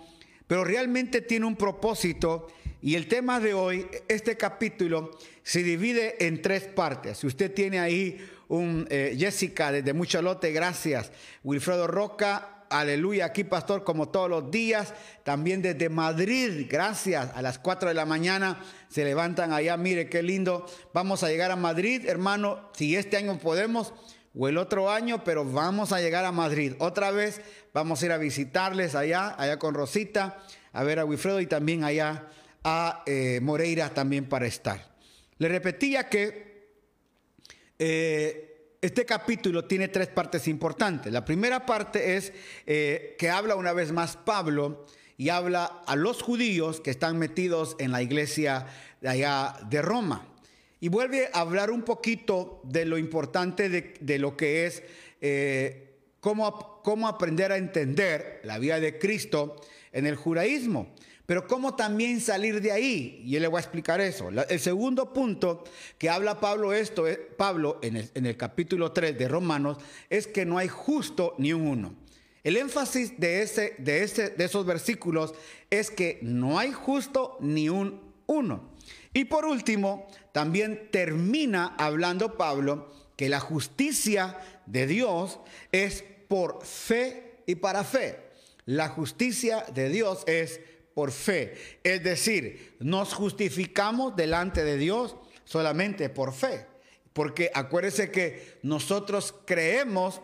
[0.47, 2.47] pero realmente tiene un propósito.
[2.81, 5.11] Y el tema de hoy, este capítulo,
[5.43, 7.19] se divide en tres partes.
[7.19, 11.11] Si usted tiene ahí un eh, Jessica desde Muchalote, gracias.
[11.43, 14.93] Wilfredo Roca, aleluya, aquí pastor como todos los días.
[15.23, 17.31] También desde Madrid, gracias.
[17.33, 20.65] A las 4 de la mañana se levantan allá, mire qué lindo.
[20.93, 23.93] Vamos a llegar a Madrid, hermano, si este año podemos
[24.37, 26.73] o el otro año, pero vamos a llegar a Madrid.
[26.79, 27.41] Otra vez
[27.73, 30.37] vamos a ir a visitarles allá, allá con Rosita,
[30.73, 32.27] a ver a Wilfredo y también allá
[32.63, 34.95] a eh, Moreira también para estar.
[35.37, 36.69] Le repetía que
[37.79, 41.11] eh, este capítulo tiene tres partes importantes.
[41.11, 42.31] La primera parte es
[42.65, 44.85] eh, que habla una vez más Pablo
[45.17, 48.67] y habla a los judíos que están metidos en la iglesia
[49.01, 50.30] de allá de Roma.
[50.81, 54.83] Y vuelve a hablar un poquito de lo importante de, lo que es
[55.21, 59.61] eh, cómo, cómo aprender a entender la vida de Cristo
[59.93, 60.91] en el judaísmo.
[61.27, 63.21] Pero cómo también salir de ahí.
[63.25, 64.29] Y él le voy a explicar eso.
[64.29, 65.63] el segundo punto
[65.97, 69.77] que habla Pablo, esto, eh, Pablo en el, capítulo 3 de Romanos
[70.09, 71.95] es que no hay justo ni un uno.
[72.43, 75.35] El énfasis de, ese, de, ese, de esos versículos
[75.69, 78.70] es que no hay justo ni un uno.
[79.13, 85.39] Y por último, también termina hablando Pablo que la justicia de Dios
[85.71, 88.19] es por fe y para fe.
[88.65, 90.61] La justicia de Dios es
[90.93, 91.55] por fe.
[91.83, 96.65] Es decir, nos justificamos delante de Dios solamente por fe.
[97.11, 100.21] Porque acuérdese que nosotros creemos,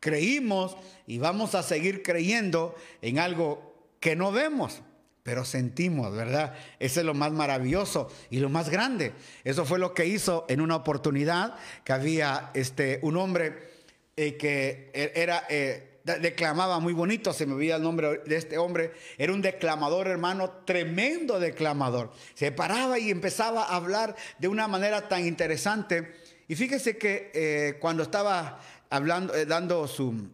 [0.00, 4.82] creímos y vamos a seguir creyendo en algo que no vemos
[5.24, 6.54] pero sentimos, ¿verdad?
[6.78, 9.14] Ese es lo más maravilloso y lo más grande.
[9.42, 13.70] Eso fue lo que hizo en una oportunidad que había este, un hombre
[14.18, 18.58] eh, que e-, era, eh, declamaba muy bonito, se me olvida el nombre de este
[18.58, 22.12] hombre, era un declamador, hermano, tremendo declamador.
[22.34, 26.12] Se paraba y empezaba a hablar de una manera tan interesante.
[26.48, 28.60] Y fíjese que eh, cuando estaba
[28.90, 30.28] hablando, dando su,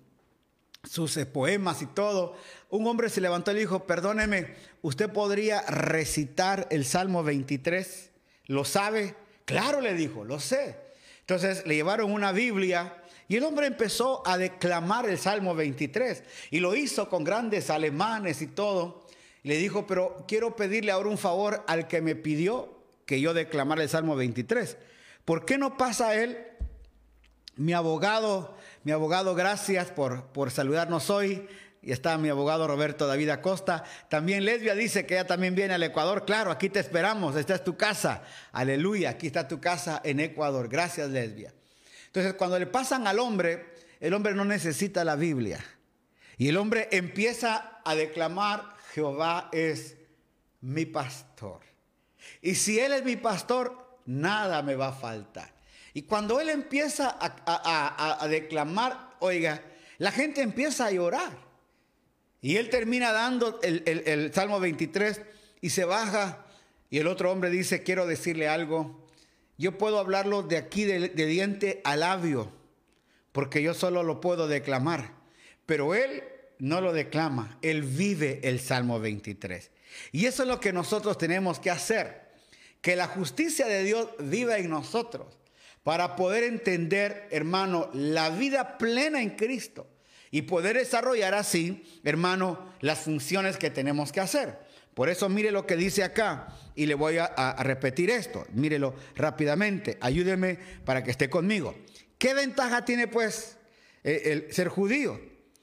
[0.82, 2.36] sus poemas y todo,
[2.70, 8.10] un hombre se levantó y le dijo, perdóneme, ¿usted podría recitar el Salmo 23?
[8.46, 9.14] ¿Lo sabe?
[9.44, 10.76] Claro, le dijo, lo sé.
[11.20, 12.96] Entonces le llevaron una Biblia
[13.28, 18.42] y el hombre empezó a declamar el Salmo 23 y lo hizo con grandes alemanes
[18.42, 19.06] y todo.
[19.44, 23.82] le dijo, pero quiero pedirle ahora un favor al que me pidió que yo declamara
[23.82, 24.76] el Salmo 23.
[25.24, 26.38] ¿Por qué no pasa él?
[27.56, 31.46] Mi abogado, mi abogado, gracias por, por saludarnos hoy
[31.82, 33.84] y está mi abogado Roberto David Acosta.
[34.08, 36.24] También Lesbia dice que ella también viene al Ecuador.
[36.24, 38.22] Claro, aquí te esperamos, esta es tu casa.
[38.52, 40.68] Aleluya, aquí está tu casa en Ecuador.
[40.68, 41.52] Gracias, Lesbia.
[42.06, 45.64] Entonces, cuando le pasan al hombre, el hombre no necesita la Biblia.
[46.36, 49.96] Y el hombre empieza a declamar, Jehová es
[50.60, 51.60] mi pastor.
[52.42, 55.59] Y si Él es mi pastor, nada me va a faltar.
[55.92, 59.62] Y cuando Él empieza a, declamar, oiga,
[59.98, 61.50] la gente empieza a llorar.
[62.42, 65.20] Y él termina dando el, Salmo 23
[65.60, 66.46] y se baja.
[66.88, 69.06] Y el otro hombre dice, quiero decirle algo,
[69.58, 72.50] yo puedo hablarlo de aquí de, diente a labio,
[73.32, 75.12] porque yo solo lo puedo declamar,
[75.66, 76.22] pero él
[76.58, 79.70] no lo declama, él vive el Salmo 23.
[80.12, 82.30] Y eso es lo que nosotros tenemos que hacer,
[82.80, 85.38] que la justicia de Dios viva en nosotros,
[85.82, 89.86] para poder entender, hermano, la vida plena en Cristo
[90.30, 94.58] y poder desarrollar así, hermano, las funciones que tenemos que hacer.
[94.94, 98.46] Por eso mire lo que dice acá y le voy a, repetir esto.
[98.52, 99.96] Mírelo rápidamente.
[100.00, 101.74] Ayúdeme para que esté conmigo.
[102.18, 103.56] ¿Qué ventaja tiene pues
[104.04, 105.20] eh, el ser judío?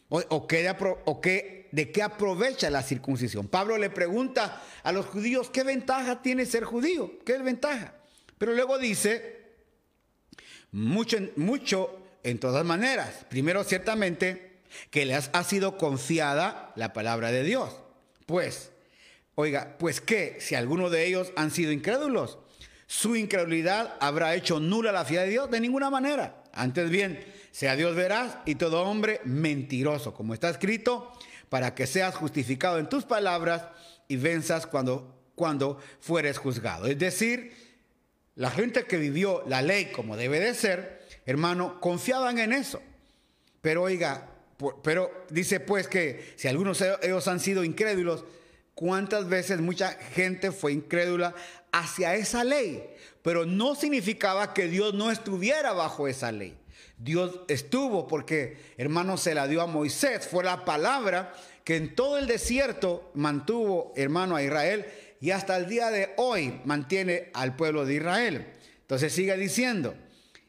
[0.09, 3.47] ¿O, qué de, de qué aprovecha la circuncisión?
[3.47, 7.19] Pablo le pregunta a los judíos, ¿qué ventaja tiene ser judío?
[7.25, 7.93] ¿Qué ventaja?
[8.37, 9.36] Pero luego dice,
[10.77, 13.25] mucho, mucho en todas maneras.
[13.29, 14.59] Primero, ciertamente,
[14.91, 17.75] que les ha sido confiada la palabra de Dios.
[18.27, 18.71] Pues,
[19.33, 22.37] oiga, pues qué, si alguno de ellos han sido incrédulos,
[22.85, 26.43] su incredulidad habrá hecho nula la fe de Dios de ninguna manera.
[26.53, 31.11] Antes bien, sea Dios veraz y todo hombre mentiroso, como está escrito,
[31.49, 33.63] para que seas justificado en tus palabras
[34.07, 36.85] y venzas cuando, cuando fueres juzgado.
[36.85, 37.66] Es decir,
[38.37, 42.79] la gente que vivió la ley como debe de ser, hermano, confiaban en eso.
[43.61, 44.29] Pero oiga,
[44.83, 48.25] pero dice pues que si algunos de ellos han sido incrédulos,
[48.75, 51.33] ¿cuántas veces mucha gente fue incrédula
[51.71, 52.87] hacia esa ley?
[53.23, 56.55] Pero no significaba que Dios no estuviera bajo esa ley.
[56.99, 60.27] Dios estuvo porque, hermano, se la dio a Moisés.
[60.27, 64.85] Fue la palabra que en todo el desierto mantuvo, hermano, a Israel
[65.19, 68.53] y hasta el día de hoy mantiene al pueblo de Israel.
[68.81, 69.95] Entonces sigue diciendo,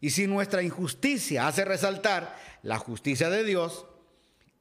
[0.01, 3.87] y si nuestra injusticia hace resaltar la justicia de Dios,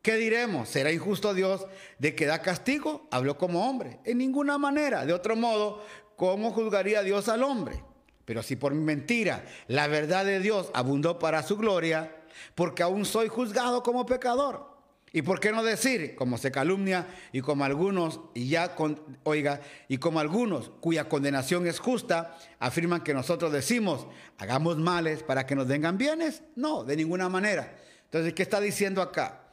[0.07, 0.69] ¿Qué diremos?
[0.69, 1.67] ¿Será injusto Dios
[1.99, 3.09] de que da castigo?
[3.11, 3.99] Habló como hombre.
[4.05, 5.05] En ninguna manera.
[5.05, 5.83] De otro modo,
[6.15, 7.83] ¿cómo juzgaría Dios al hombre?
[8.23, 12.15] Pero si por mentira la verdad de Dios abundó para su gloria,
[12.55, 14.76] porque aún soy juzgado como pecador.
[15.13, 18.75] ¿Y por qué no decir, como se calumnia y como algunos, y ya
[19.23, 25.45] oiga, y como algunos cuya condenación es justa, afirman que nosotros decimos, hagamos males para
[25.45, 26.43] que nos vengan bienes?
[26.55, 27.77] No, de ninguna manera.
[28.05, 29.47] Entonces, ¿qué está diciendo acá?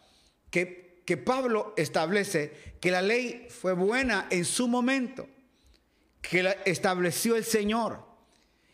[1.05, 5.29] que, Pablo establece que la ley fue buena en su momento,
[6.23, 8.05] que la estableció el Señor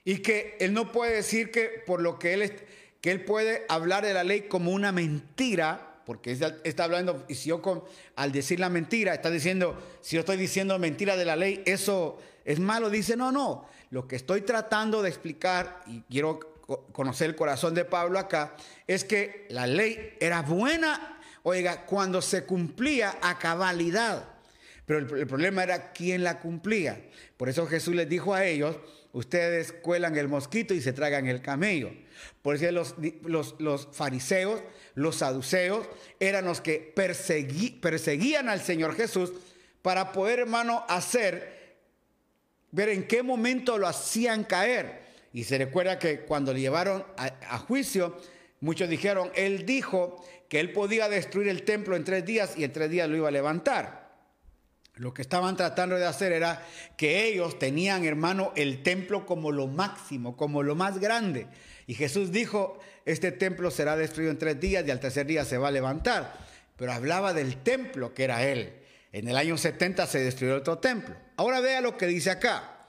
[0.05, 2.53] y que él no puede decir que por lo que él,
[3.01, 7.51] que él puede hablar de la ley como una mentira, porque está hablando, y si
[7.51, 7.85] yo con,
[8.17, 12.19] al decir la mentira, está diciendo, si yo estoy diciendo mentira de la ley, eso
[12.45, 16.41] es malo, dice, no, no, lo que estoy tratando de explicar, y quiero
[16.91, 18.57] conocer el corazón de Pablo acá,
[18.89, 24.29] es que la ley era buena Oiga, cuando se cumplía a cabalidad.
[24.85, 27.01] Pero el, problema era quién la cumplía.
[27.37, 28.77] Por eso Jesús les dijo a ellos,
[29.13, 31.93] ustedes cuelan el mosquito y se tragan el camello.
[32.43, 32.97] Por eso los,
[33.59, 34.61] los, fariseos,
[35.01, 39.33] los saduceos, eran los que perseguían al Señor Jesús
[39.83, 41.77] para poder, hermano, hacer,
[42.71, 45.01] ver en qué momento lo hacían caer.
[45.33, 48.17] Y se recuerda que cuando le llevaron a juicio,
[48.61, 52.73] muchos dijeron, Él dijo que él podía destruir el templo en tres días y en
[52.73, 54.11] tres días lo iba a levantar.
[54.97, 56.67] Lo que estaban tratando de hacer era
[56.99, 61.47] que ellos tenían, hermano, el templo como lo máximo, como lo más grande.
[61.87, 62.79] Y Jesús dijo,
[63.13, 66.35] este templo será destruido en tres días y al tercer día se va a levantar.
[66.77, 68.73] Pero hablaba del templo que era él.
[69.13, 71.17] En el año 70 se destruyó otro templo.
[71.37, 72.87] Ahora vea lo que dice acá.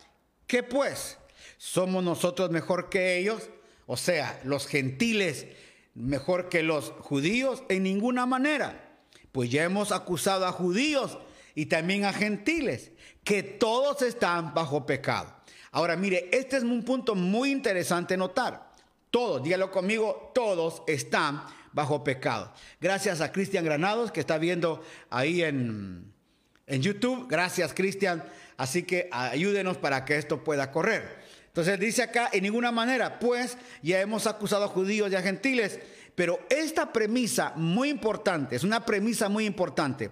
[0.47, 1.17] ¿Qué pues?
[1.57, 3.49] ¿Somos nosotros mejor que ellos?
[3.85, 5.47] O sea, los gentiles
[5.93, 8.99] mejor que los judíos en ninguna manera,
[9.31, 11.17] pues ya hemos acusado a judíos
[11.55, 12.91] y también a gentiles,
[13.23, 15.35] que todos están bajo pecado.
[15.71, 18.70] Ahora mire, este es un punto muy interesante notar.
[19.11, 21.43] Todos, dígalo conmigo, todos están
[21.73, 22.53] bajo pecado.
[22.79, 26.13] Gracias a Cristian Granados que está viendo ahí en,
[26.65, 27.27] en YouTube.
[27.29, 28.23] Gracias Cristian.
[28.55, 31.19] Así que ayúdenos para que esto pueda correr.
[31.47, 35.79] Entonces dice acá, en ninguna manera, pues ya hemos acusado a judíos y a gentiles,
[36.15, 40.11] pero esta premisa muy importante, es una premisa muy importante.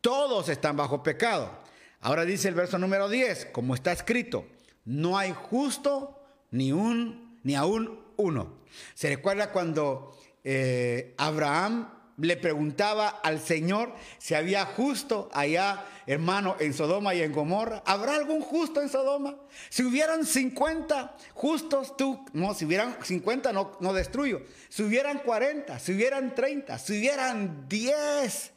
[0.00, 1.58] Todos están bajo pecado.
[2.00, 4.46] Ahora dice el verso número 10, como está escrito,
[4.84, 6.22] no hay justo
[6.52, 8.60] ni un, ni aún uno.
[8.94, 16.74] ¿Se recuerda cuando eh, Abraham le preguntaba al Señor si había justo allá, hermano, en
[16.74, 17.82] Sodoma y en Gomorra.
[17.86, 19.36] ¿Habrá algún justo en Sodoma?
[19.68, 24.42] Si hubieran 50 justos, tú, no, si hubieran 50 no, no destruyo.
[24.68, 28.52] Si hubieran 40, si hubieran 30, si hubieran 10,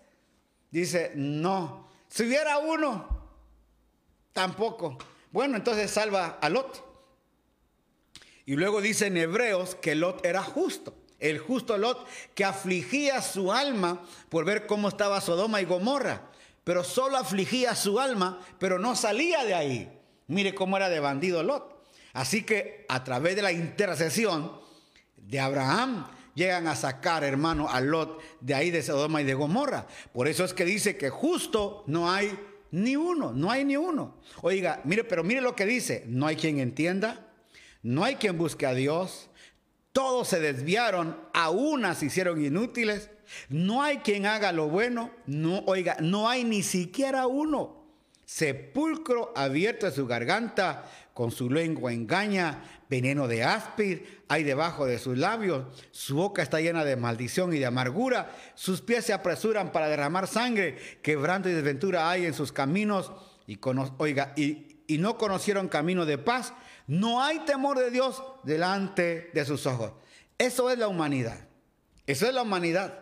[0.71, 1.87] dice, no.
[2.09, 3.07] Si hubiera uno,
[4.33, 4.97] tampoco.
[5.31, 6.92] Bueno, entonces salva a Lot.
[8.45, 13.53] Y luego dice en Hebreos que Lot era justo el justo Lot, que afligía su
[13.53, 16.29] alma por ver cómo estaba Sodoma y Gomorra,
[16.65, 19.99] pero solo afligía su alma, pero no salía de ahí.
[20.27, 21.81] Mire cómo era de bandido Lot.
[22.11, 24.51] Así que a través de la intercesión
[25.15, 29.87] de Abraham, llegan a sacar, hermano, a Lot de ahí de Sodoma y de Gomorra.
[30.11, 32.37] Por eso es que dice que justo no hay
[32.71, 34.17] ni uno, no hay ni uno.
[34.41, 37.32] Oiga, mire, pero mire lo que dice, no hay quien entienda,
[37.83, 39.29] no hay quien busque a Dios,
[39.91, 43.11] todos se desviaron, a unas se hicieron inútiles.
[43.49, 45.11] No hay quien haga lo bueno.
[45.27, 47.83] No, oiga, no hay ni siquiera uno.
[48.25, 54.97] Sepulcro abierto de su garganta, con su lengua engaña, veneno de áspid hay debajo de
[54.97, 59.71] sus labios, su boca está llena de maldición y de amargura, sus pies se apresuran
[59.71, 63.11] para derramar sangre, quebranto y desventura hay en sus caminos,
[63.45, 63.59] y,
[63.97, 66.53] oiga, y no conocieron camino de paz,
[66.87, 69.91] no hay temor de Dios delante de sus ojos.
[70.37, 71.47] Eso es la humanidad.
[72.05, 72.99] Eso es la humanidad.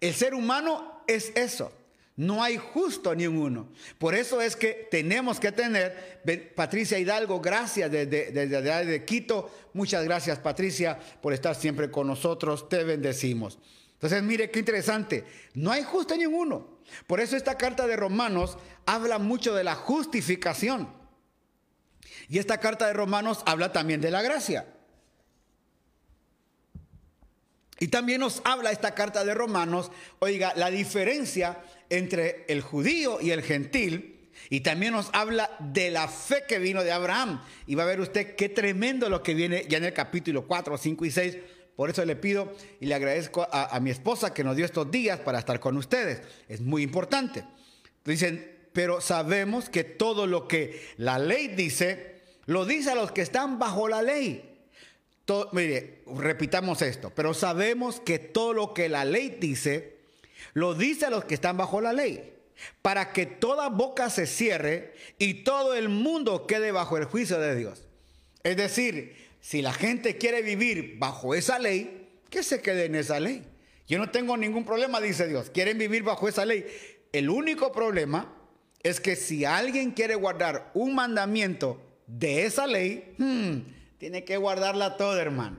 [0.00, 1.72] El ser humano es eso.
[2.16, 3.68] No hay justo ni uno.
[3.98, 6.22] Por eso es que tenemos que tener,
[6.54, 9.50] Patricia Hidalgo, gracias desde, de Quito.
[9.72, 12.68] Muchas gracias, Patricia, por estar siempre con nosotros.
[12.68, 13.58] Te bendecimos.
[13.94, 15.24] Entonces, mire qué interesante.
[15.54, 16.78] No hay justo ni uno.
[17.06, 20.88] Por eso esta carta de Romanos habla mucho de la justificación.
[22.28, 24.66] Y esta carta de Romanos habla también de la gracia.
[27.80, 29.90] Y también nos habla esta carta de Romanos,
[30.20, 31.58] oiga, la diferencia
[31.90, 34.30] entre el judío y el gentil.
[34.50, 37.42] Y también nos habla de la fe que vino de Abraham.
[37.66, 40.78] Y va a ver usted qué tremendo lo que viene ya en el capítulo 4,
[40.78, 41.38] 5 y 6.
[41.76, 44.90] Por eso le pido y le agradezco a, a mi esposa que nos dio estos
[44.90, 46.22] días para estar con ustedes.
[46.48, 47.44] Es muy importante.
[48.04, 53.22] Dicen, pero sabemos que todo lo que la ley dice, lo dice a los que
[53.22, 54.58] están bajo la ley.
[55.52, 59.98] mire, repitamos esto, pero sabemos que todo lo que la ley dice,
[60.54, 62.34] lo dice a los que están bajo la ley,
[62.82, 67.54] para que toda boca se cierre y todo el mundo quede bajo el juicio de
[67.54, 67.86] Dios.
[68.42, 73.20] Es decir, si la gente quiere vivir bajo esa ley, que se quede en esa
[73.20, 73.44] ley.
[73.86, 75.50] Yo no tengo ningún problema, dice Dios.
[75.50, 76.66] Quieren vivir bajo esa ley.
[77.12, 78.33] El único problema
[78.84, 83.58] es que si alguien quiere guardar un mandamiento de esa ley, hmm,
[83.98, 85.56] tiene que guardarla toda, hermano.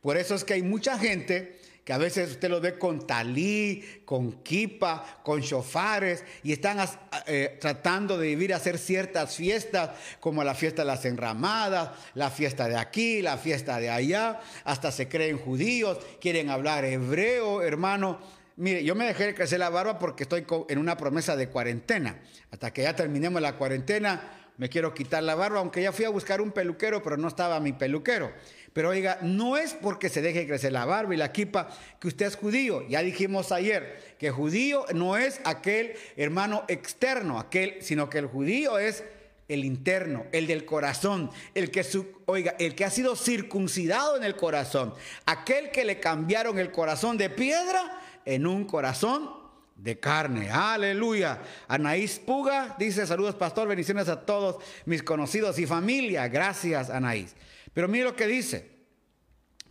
[0.00, 3.82] Por eso es que hay mucha gente que a veces usted lo ve con talí,
[4.04, 6.78] con kipa, con chofares, y están
[7.26, 9.90] eh, tratando de vivir, hacer ciertas fiestas,
[10.20, 14.92] como la fiesta de las enramadas, la fiesta de aquí, la fiesta de allá, hasta
[14.92, 18.39] se creen judíos, quieren hablar hebreo, hermano.
[18.60, 22.20] Mire, yo me dejé crecer la barba porque estoy en una promesa de cuarentena.
[22.50, 26.10] Hasta que ya terminemos la cuarentena, me quiero quitar la barba, aunque ya fui a
[26.10, 28.30] buscar un peluquero, pero no estaba mi peluquero.
[28.74, 32.26] Pero oiga, no es porque se deje crecer la barba y la quipa que usted
[32.26, 32.86] es judío.
[32.86, 38.78] Ya dijimos ayer que judío no es aquel hermano externo, aquel, sino que el judío
[38.78, 39.04] es
[39.48, 41.82] el interno, el del corazón, el que
[42.26, 44.92] oiga, el que ha sido circuncidado en el corazón,
[45.24, 49.30] aquel que le cambiaron el corazón de piedra en un corazón
[49.76, 50.50] de carne.
[50.50, 51.40] Aleluya.
[51.68, 56.28] Anaís Puga dice, saludos pastor, bendiciones a todos mis conocidos y familia.
[56.28, 57.34] Gracias, Anaís.
[57.72, 58.70] Pero mire lo que dice.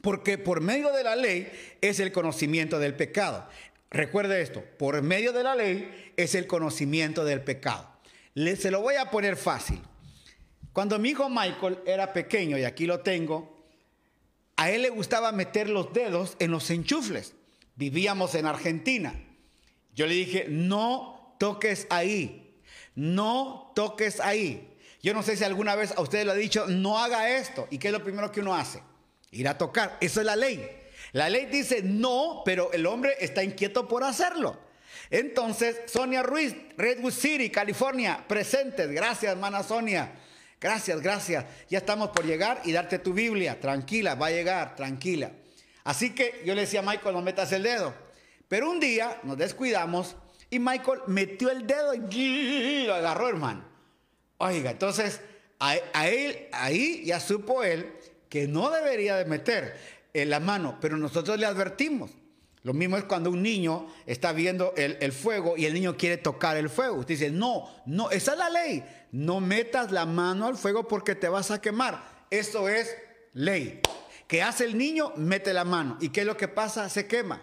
[0.02, 3.48] Porque por medio de la ley es el conocimiento del pecado.
[3.92, 7.90] Recuerde esto, por medio de la ley es el conocimiento del pecado.
[8.36, 9.82] Le, se lo voy a poner fácil.
[10.72, 13.60] Cuando mi hijo Michael era pequeño, y aquí lo tengo,
[14.56, 17.34] a él le gustaba meter los dedos en los enchufles.
[17.80, 19.14] Vivíamos en Argentina.
[19.96, 22.60] Yo le dije, no toques ahí,
[22.94, 24.76] no toques ahí.
[25.02, 27.70] Yo no sé si alguna vez a usted le ha dicho, no haga esto.
[27.72, 28.84] ¿Y qué es lo primero que uno hace?
[29.32, 29.98] Ir a tocar.
[30.02, 30.70] Eso es la ley.
[31.14, 34.60] La ley dice no, pero el hombre está inquieto por hacerlo.
[35.10, 38.92] Entonces, Sonia Ruiz, Redwood City, California, presentes.
[38.92, 40.12] Gracias, hermana Sonia.
[40.60, 41.46] Gracias, gracias.
[41.70, 43.58] Ya estamos por llegar y darte tu Biblia.
[43.58, 45.32] Tranquila, va a llegar, tranquila.
[45.90, 47.96] Así que yo le decía a Michael, no metas el dedo.
[48.48, 50.16] Pero un día nos descuidamos
[50.52, 53.64] y Michael metió el dedo y lo agarró, hermano.
[54.38, 55.20] Oiga, entonces
[55.58, 55.74] a,
[56.08, 57.92] él, ahí ya supo él
[58.30, 59.76] que no debería de meter
[60.14, 62.12] en la mano, pero nosotros le advertimos.
[62.62, 66.18] Lo mismo es cuando un niño está viendo el, el, fuego y el niño quiere
[66.18, 66.98] tocar el fuego.
[66.98, 68.86] Usted dice, no, no, esa es la ley.
[69.12, 72.28] No metas la mano al fuego porque te vas a quemar.
[72.30, 72.96] Eso es
[73.34, 73.82] ley.
[74.30, 75.12] ¿Qué hace el niño?
[75.16, 75.98] Mete la mano.
[76.00, 76.88] ¿Y qué es lo que pasa?
[76.88, 77.42] Se quema.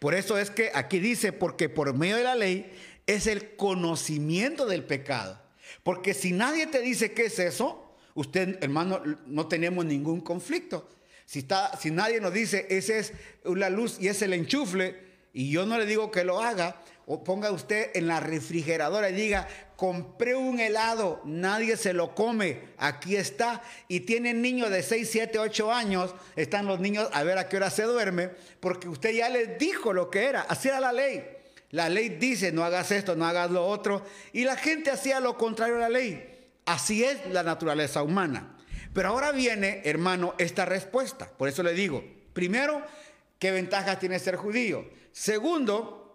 [0.00, 2.68] Por eso es que aquí dice, porque por medio de la ley
[3.06, 5.40] es el conocimiento del pecado.
[5.84, 10.88] Porque si nadie te dice qué es eso, usted, hermano, no tenemos ningún conflicto.
[11.26, 13.12] Si, está, si nadie nos dice, esa es
[13.44, 14.96] la luz y es el enchufle,
[15.32, 19.14] y yo no le digo que lo haga, o ponga usted en la refrigeradora y
[19.14, 19.46] diga,
[19.76, 23.62] compré un helado, nadie se lo come, aquí está.
[23.86, 27.58] Y tienen niños de 6, 7, 8 años, están los niños a ver a qué
[27.58, 31.24] hora se duerme, porque usted ya les dijo lo que era, así era la ley.
[31.70, 35.38] La ley dice, no hagas esto, no hagas lo otro, y la gente hacía lo
[35.38, 36.32] contrario a la ley.
[36.64, 38.56] Así es la naturaleza humana.
[38.92, 41.30] Pero ahora viene, hermano, esta respuesta.
[41.36, 42.02] Por eso le digo,
[42.32, 42.82] primero,
[43.38, 44.88] ¿qué ventajas tiene ser judío?
[45.12, 46.05] Segundo,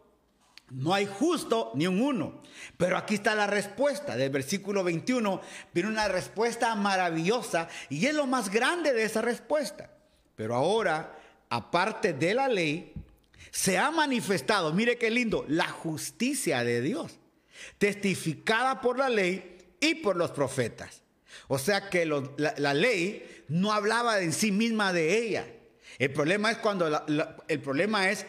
[0.72, 2.41] no hay justo ni un uno.
[2.78, 4.15] Pero aquí está la respuesta.
[4.15, 5.41] Del versículo 21
[5.74, 9.91] viene una respuesta maravillosa y es lo más grande de esa respuesta.
[10.36, 11.17] Pero ahora,
[11.49, 12.93] aparte de la ley,
[13.51, 17.19] se ha manifestado, mire qué lindo, la justicia de Dios,
[17.78, 21.01] testificada por la ley y por los profetas.
[21.47, 25.45] O sea que la, ley no hablaba en sí misma de ella.
[25.99, 27.05] El problema es cuando
[27.47, 28.26] el problema es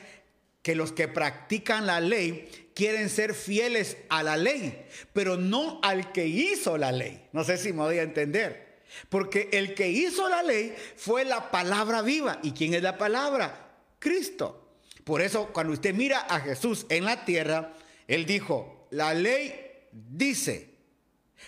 [0.62, 6.12] que los que practican la ley quieren ser fieles a la ley, pero no al
[6.12, 7.28] que hizo la ley.
[7.32, 8.72] No sé si me voy a entender.
[9.08, 12.38] Porque el que hizo la ley fue la palabra viva.
[12.42, 13.76] ¿Y quién es la palabra?
[13.98, 14.76] Cristo.
[15.04, 17.72] Por eso cuando usted mira a Jesús en la tierra,
[18.06, 20.74] él dijo, la ley dice,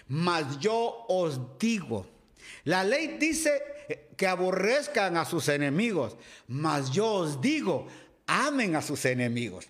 [0.09, 2.07] mas yo os digo.
[2.65, 3.63] La ley dice
[4.17, 6.17] que aborrezcan a sus enemigos,
[6.49, 7.87] mas yo os digo,
[8.27, 9.69] amen a sus enemigos.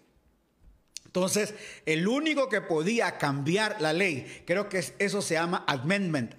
[1.07, 1.55] Entonces,
[1.87, 6.35] el único que podía cambiar la ley, creo que eso se llama amendment,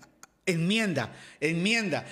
[0.45, 2.05] enmienda, enmienda.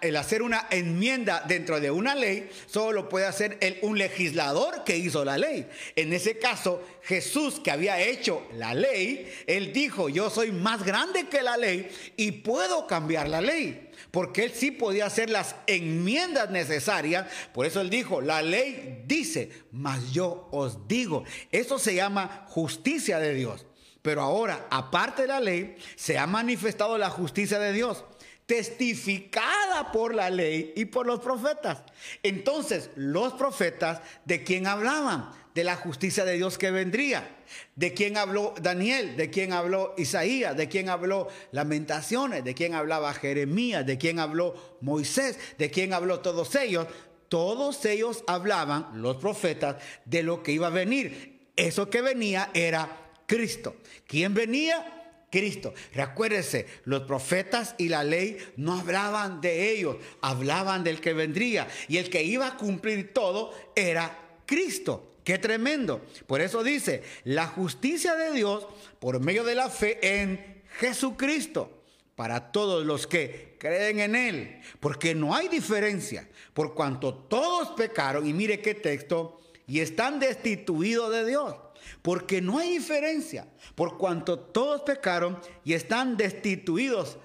[0.00, 4.84] el hacer una enmienda dentro de una ley solo lo puede hacer el, un legislador
[4.84, 5.68] que hizo la ley.
[5.96, 11.28] En ese caso, Jesús que había hecho la ley, él dijo, yo soy más grande
[11.28, 13.87] que la ley y puedo cambiar la ley
[14.18, 17.28] porque él sí podía hacer las enmiendas necesarias.
[17.54, 21.22] Por eso él dijo, la ley dice, mas yo os digo.
[21.52, 23.64] Eso se llama justicia de Dios.
[24.02, 28.04] Pero ahora, aparte de la ley, se ha manifestado la justicia de Dios
[28.44, 31.84] testificada por la ley y por los profetas.
[32.24, 35.30] Entonces, los profetas, ¿de quién hablaban?
[35.58, 37.28] De la justicia de Dios que vendría.
[37.74, 39.16] ¿De quién habló Daniel?
[39.16, 40.56] ¿De quién habló Isaías?
[40.56, 42.44] ¿De quién habló Lamentaciones?
[42.44, 43.84] ¿De quién hablaba Jeremías?
[43.84, 45.36] ¿De quién habló Moisés?
[45.58, 46.86] ¿De quién habló todos ellos?
[47.28, 51.48] Todos ellos hablaban, los profetas, de lo que iba a venir.
[51.56, 53.74] Eso que venía era Cristo.
[54.06, 55.26] ¿Quién venía?
[55.28, 55.74] Cristo.
[55.92, 61.66] Recuérdese, los profetas y la ley no hablaban de ellos, hablaban del que vendría.
[61.88, 65.08] Y el que iba a cumplir todo era Cristo.
[65.28, 66.00] Qué tremendo.
[66.26, 68.66] Por eso dice, la justicia de Dios
[68.98, 71.82] por medio de la fe en Jesucristo
[72.14, 74.62] para todos los que creen en Él.
[74.80, 76.26] Porque no hay diferencia.
[76.54, 81.54] Por cuanto todos pecaron, y mire qué texto, y están destituidos de Dios
[82.00, 87.18] porque no hay diferencia, por cuanto todos pecaron y están destituidos,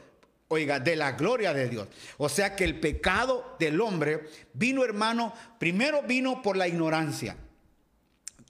[0.49, 1.88] oiga, de la gloria de Dios.
[2.18, 7.38] O sea que el pecado del hombre vino, hermano, primero vino por la ignorancia.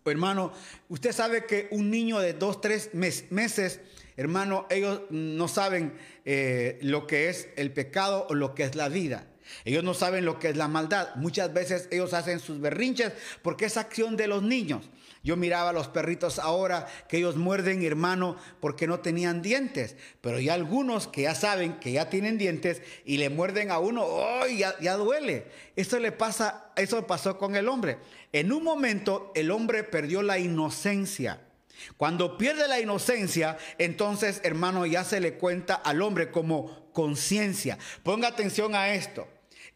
[0.06, 0.52] Hermano,
[0.90, 3.80] usted sabe que un niño de dos, tres meses,
[4.18, 5.94] hermano, ellos no saben
[6.26, 9.28] eh, lo que es el pecado o lo que es la vida.
[9.66, 11.16] Ellos no saben lo que es la maldad.
[11.16, 14.90] Muchas veces ellos hacen sus berrinches porque es acción de los niños.
[15.26, 19.96] Yo miraba a los perritos ahora que ellos muerden, hermano, porque no tenían dientes.
[20.20, 24.04] Pero hay algunos que ya saben que ya tienen dientes y le muerden a uno,
[24.04, 24.46] ¡oh!
[24.48, 25.48] Ya, ya duele.
[25.78, 28.00] Eso le pasa, eso pasó con el hombre.
[28.34, 31.40] En un momento el hombre perdió la inocencia.
[31.96, 37.78] Cuando pierde la inocencia, entonces, hermano, ya se le cuenta al hombre como conciencia.
[38.04, 39.26] Ponga atención a esto.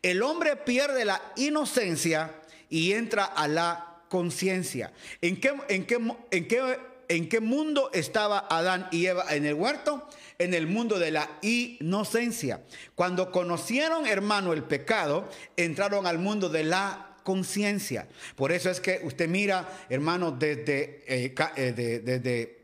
[0.02, 2.36] El hombre pierde la inocencia
[2.70, 4.91] y entra a la conciencia.
[5.22, 5.95] ¿En qué, en, qué,
[6.32, 6.80] en, qué,
[7.10, 10.08] ¿En qué mundo estaba Adán y Eva en el huerto?
[10.39, 12.62] En el mundo de la inocencia.
[12.95, 18.08] Cuando conocieron, hermano, el pecado, entraron al mundo de la conciencia.
[18.36, 22.57] Por eso es que usted mira, hermano, desde, eh, eh, desde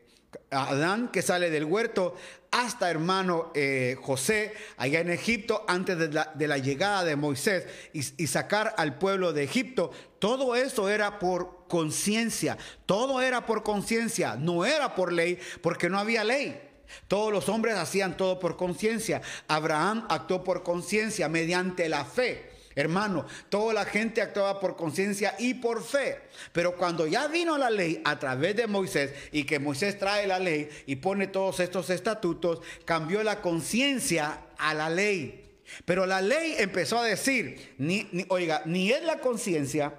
[0.50, 2.14] Adán que sale del huerto
[2.50, 8.74] hasta hermano eh, José allá en Egipto antes de la, llegada de Moisés y, sacar
[8.78, 9.90] al pueblo de Egipto.
[10.20, 12.56] Todo eso era por conciencia,
[12.86, 16.60] todo era por conciencia, no era por ley porque no había ley.
[17.08, 19.20] Todos los hombres hacían todo por conciencia.
[19.48, 22.53] Abraham actuó por conciencia mediante la fe.
[22.74, 26.18] Hermano, toda la gente actuaba por conciencia y por fe.
[26.52, 30.38] Pero cuando ya vino la ley a través de Moisés y que Moisés trae la
[30.38, 35.44] ley y pone todos estos estatutos, cambió la conciencia a la ley.
[35.84, 39.94] Pero la ley empezó a decir, ni, oiga, ni es la conciencia,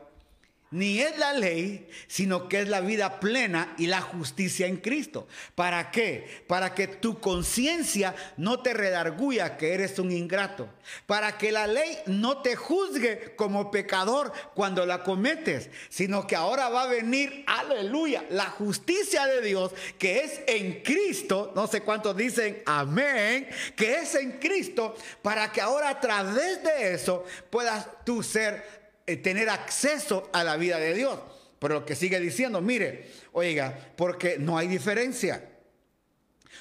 [0.76, 5.26] ni es la ley, sino que es la vida plena y la justicia en Cristo.
[5.55, 6.43] ¿Para qué?
[6.47, 10.67] Para que tu conciencia no te redarguya que eres un ingrato.
[11.05, 16.67] Para que la ley no te juzgue como pecador cuando la cometes, sino que ahora
[16.67, 21.53] va a venir, aleluya, la justicia de Dios que es en Cristo.
[21.55, 23.47] No sé cuántos dicen amén,
[23.78, 28.74] que es en Cristo, para que ahora a través de eso puedas tú ser
[29.07, 31.19] eh, tener acceso a la vida de Dios.
[31.59, 35.49] Pero lo que sigue diciendo, mire, oiga, porque no hay diferencia.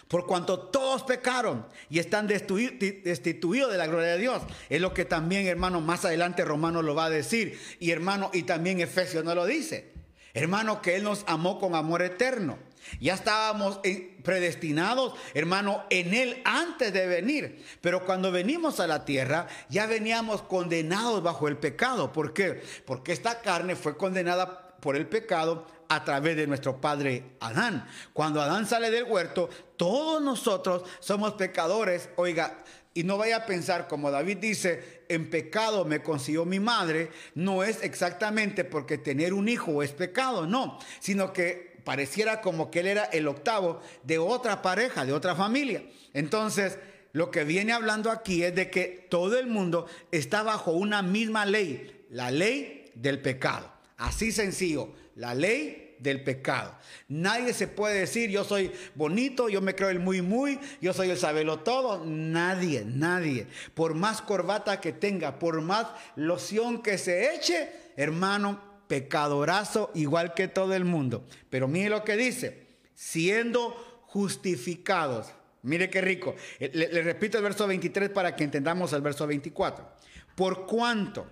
[0.08, 4.42] Por cuanto todos pecaron y están destituidos de la gloria de Dios.
[4.68, 7.58] Es lo que también, hermano, más adelante Romano lo va a decir.
[7.80, 9.92] Y hermano, y también Efesios no lo dice.
[10.34, 12.58] Hermano, que Él nos amó con amor eterno.
[13.00, 13.80] Ya estábamos
[14.22, 17.64] predestinados, hermano, en Él antes de venir.
[17.80, 22.12] Pero cuando venimos a la tierra, ya veníamos condenados bajo el pecado.
[22.12, 22.62] ¿Por qué?
[22.86, 27.86] Porque esta carne fue condenada por el pecado a través de nuestro padre Adán.
[28.12, 32.08] Cuando Adán sale del huerto, todos nosotros somos pecadores.
[32.16, 32.64] Oiga,
[32.94, 37.64] y no vaya a pensar, como David dice, en pecado me consiguió mi madre, no
[37.64, 42.86] es exactamente porque tener un hijo es pecado, no, sino que pareciera como que él
[42.86, 45.82] era el octavo de otra pareja, de otra familia.
[46.12, 46.78] Entonces,
[47.12, 51.46] lo que viene hablando aquí es de que todo el mundo está bajo una misma
[51.46, 53.70] ley, la ley del pecado.
[53.96, 56.74] Así sencillo, la ley del pecado.
[57.08, 61.10] Nadie se puede decir yo soy bonito, yo me creo el muy muy, yo soy
[61.10, 62.04] el sabelo todo.
[62.04, 63.46] Nadie, nadie.
[63.74, 70.48] Por más corbata que tenga, por más loción que se eche, hermano, pecadorazo igual que
[70.48, 71.26] todo el mundo.
[71.50, 73.70] Pero mire lo que dice, siendo
[74.06, 75.26] justificados.
[75.62, 76.34] Mire qué rico.
[76.60, 79.88] Eh, le, repito el verso 23 para que entendamos el verso 24.
[80.34, 81.26] Por cuanto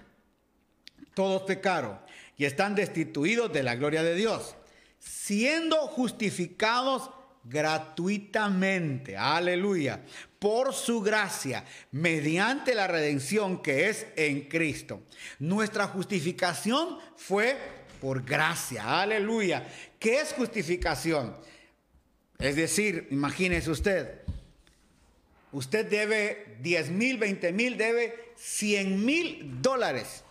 [1.14, 1.98] todos pecaron
[2.36, 4.56] y están destituidos de la gloria de Dios,
[4.98, 7.10] siendo justificados
[7.44, 10.00] gratuitamente, aleluya,
[10.38, 15.02] por su gracia, mediante la redención que es en Cristo.
[15.38, 17.56] Nuestra justificación fue
[18.00, 19.66] por gracia, aleluya.
[19.98, 21.36] ¿Qué es justificación?
[22.38, 24.22] Es decir, imagínese usted,
[25.52, 30.24] usted debe 10 mil, 20 mil, debe 100 mil dólares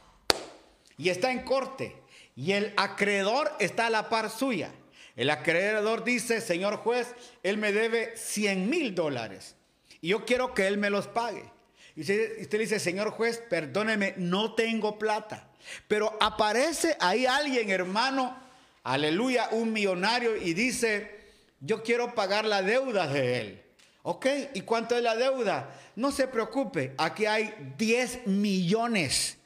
[0.97, 1.95] y está en corte
[2.35, 4.71] y el acreedor está a la par suya.
[5.15, 9.55] El acreedor dice, señor juez, él me debe 100 mil dólares
[10.01, 11.43] y yo quiero que él me los pague.
[11.95, 15.49] Y usted, dice, señor juez, perdóneme, no tengo plata.
[15.87, 18.37] Pero aparece ahí alguien, hermano,
[18.83, 21.19] aleluya, un millonario y dice,
[21.59, 23.61] yo quiero pagar la deuda de él.
[24.03, 24.25] ¿Ok?
[24.55, 25.69] ¿Y cuánto es la deuda?
[25.95, 29.37] No se preocupe, aquí hay 10 millones.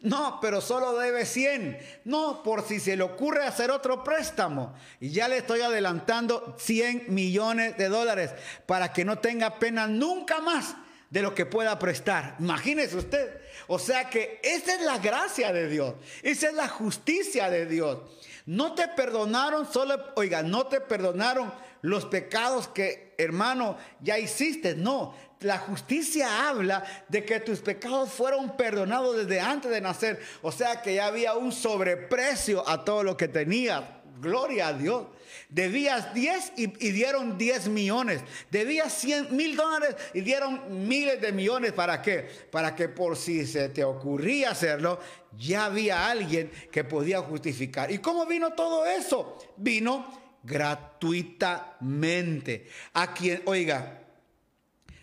[0.00, 1.78] No, pero solo debe 100.
[2.04, 4.74] No, por si se le ocurre hacer otro préstamo.
[5.00, 8.32] Y ya le estoy adelantando 100 millones de dólares
[8.66, 10.74] para que no tenga pena nunca más
[11.10, 12.36] de lo que pueda prestar.
[12.38, 13.40] Imagínese usted.
[13.66, 15.94] O sea que esa es la gracia de Dios.
[16.22, 17.98] Esa es la justicia de Dios.
[18.46, 21.52] No te perdonaron solo, oiga, no te perdonaron
[21.82, 24.74] los pecados que, hermano, ya hiciste.
[24.74, 30.20] No, la justicia habla de que tus pecados fueron perdonados desde antes de nacer.
[30.42, 33.84] O sea que ya había un sobreprecio a todo lo que tenías.
[34.20, 35.06] Gloria a Dios.
[35.48, 38.20] Debías 10 y, dieron 10 millones.
[38.50, 41.72] Debías 100 mil dólares y dieron miles de millones.
[41.72, 42.28] ¿Para qué?
[42.50, 44.98] Para que por si se te ocurría hacerlo,
[45.38, 47.90] ya había alguien que podía justificar.
[47.90, 49.38] ¿Y cómo vino todo eso?
[49.56, 52.66] Vino gratuitamente.
[52.94, 53.98] A quien, oiga,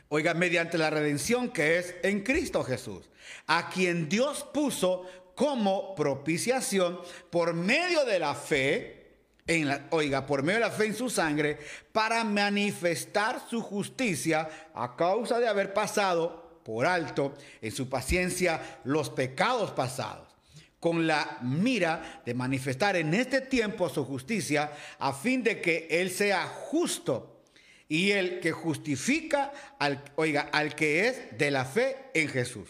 [0.10, 3.10] Oiga, mediante la redención que es en Cristo Jesús,
[3.48, 7.00] a quien Dios puso como propiciación
[7.32, 9.02] por medio de la fe,
[9.48, 11.58] en la, oiga, por medio de la fe en su sangre,
[11.92, 19.10] para manifestar su justicia a causa de haber pasado por alto en su paciencia los
[19.10, 20.35] pecados pasados
[20.86, 26.12] con la mira de manifestar en este tiempo su justicia, a fin de que Él
[26.12, 27.42] sea justo
[27.90, 32.70] y el que justifica al, oiga, al que es de la fe en Jesús.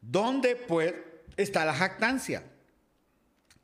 [0.00, 0.94] ¿Dónde pues
[1.36, 2.44] está la jactancia?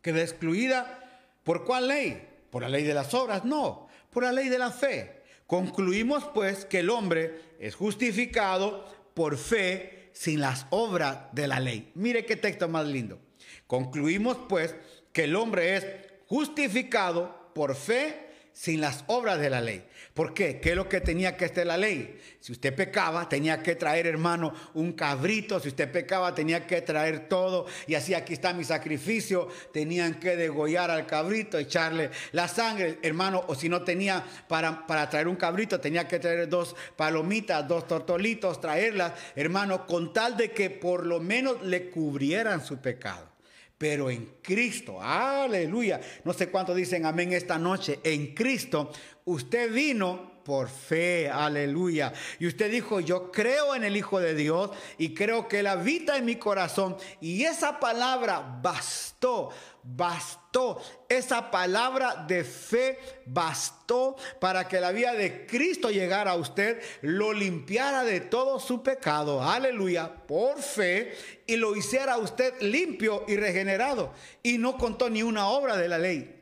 [0.03, 2.26] ¿Queda excluida por cuál ley?
[2.51, 3.45] ¿Por la ley de las obras?
[3.45, 5.22] No, por la ley de la fe.
[5.47, 11.93] Concluimos pues que el hombre es justificado por fe sin las obras de la ley.
[11.95, 13.20] Mire qué texto más lindo.
[13.66, 14.74] Concluimos pues
[15.12, 15.86] que el hombre es
[16.26, 18.28] justificado por fe
[18.59, 19.84] sin las obras de la ley.
[20.14, 20.59] ¿Por qué?
[20.59, 22.18] ¿Qué es lo que tenía que hacer la ley?
[22.40, 25.61] Si usted pecaba, tenía que traer, hermano, un cabrito.
[25.61, 27.66] Si usted pecaba, tenía que traer todo.
[27.86, 29.46] Y así aquí está mi sacrificio.
[29.72, 33.44] Tenían que degollar al cabrito, echarle la sangre, hermano.
[33.46, 37.86] O si no tenía para, para traer un cabrito, tenía que traer dos palomitas, dos
[37.86, 43.28] tortolitos, traerlas, hermano, con tal de que por lo menos le cubrieran su pecado
[43.79, 46.01] pero en Cristo, aleluya.
[46.24, 48.01] No sé cuánto dicen amén esta noche.
[48.03, 48.91] En Cristo,
[49.24, 52.12] usted vino por fe, aleluya.
[52.41, 56.16] Y usted dijo, yo creo en el Hijo de Dios y creo que Él habita
[56.16, 56.97] en mi corazón.
[57.20, 59.51] Y esa palabra bastó,
[59.97, 60.80] bastó.
[61.09, 67.32] Esa palabra de fe bastó para que la vida de Cristo llegara a usted, lo
[67.32, 71.14] limpiara de todo su pecado, aleluya, por fe,
[71.47, 74.12] y lo hiciera usted limpio y regenerado.
[74.43, 76.34] Y no contó ni una obra de la ley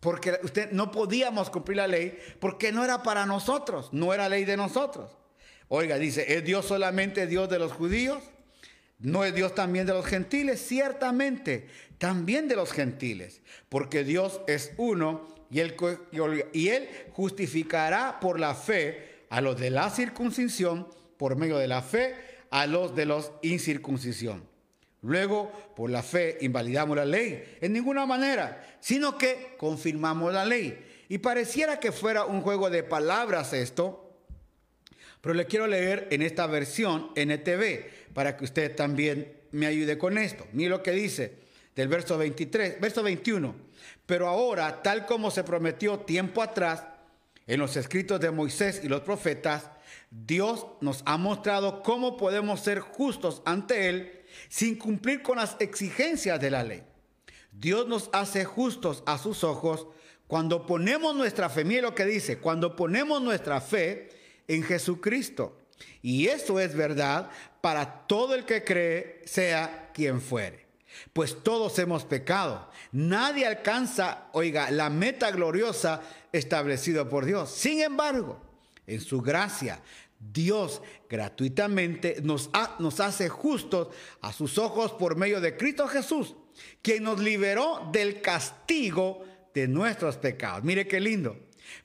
[0.00, 4.44] porque usted no podíamos cumplir la ley porque no era para nosotros, no era ley
[4.44, 5.12] de nosotros.
[5.68, 8.20] Oiga, dice, ¿es Dios solamente Dios de los judíos?
[8.98, 10.60] ¿No es Dios también de los gentiles?
[10.60, 11.68] Ciertamente,
[12.02, 19.40] también de los gentiles, porque Dios es uno y él, justificará por la fe a
[19.40, 22.16] los de la circuncisión, por medio de la fe
[22.50, 24.42] a los de los incircuncisión.
[25.02, 27.56] Luego, por la fe, invalidamos la ley.
[27.60, 30.76] En ninguna manera, sino que confirmamos la ley.
[31.08, 34.12] Y pareciera que fuera un juego de palabras esto,
[35.20, 40.18] pero le quiero leer en esta versión NTV para que usted también me ayude con
[40.18, 40.48] esto.
[40.52, 41.41] Mire lo que dice
[41.74, 43.54] del verso 23, verso 21.
[44.06, 46.84] Pero ahora, tal como se prometió tiempo atrás
[47.46, 49.70] en los escritos de Moisés y los profetas,
[50.10, 56.40] Dios nos ha mostrado cómo podemos ser justos ante Él sin cumplir con las exigencias
[56.40, 56.82] de la ley.
[57.52, 59.86] Dios nos hace justos a sus ojos
[60.26, 64.08] cuando ponemos nuestra fe, mire lo que dice, cuando ponemos nuestra fe
[64.48, 65.58] en Jesucristo.
[66.00, 67.28] Y eso es verdad
[67.60, 70.66] para todo el que cree, sea quien fuere.
[71.12, 72.70] Pues todos hemos pecado.
[72.92, 76.00] Nadie alcanza, oiga, la meta gloriosa
[76.32, 77.50] establecida por Dios.
[77.50, 78.40] Sin embargo,
[78.86, 79.80] en su gracia,
[80.32, 83.88] Dios gratuitamente nos, hace justos
[84.20, 86.34] a sus ojos por medio de Cristo Jesús,
[86.80, 90.62] quien nos liberó del castigo de nuestros pecados.
[90.62, 91.36] Mire qué lindo.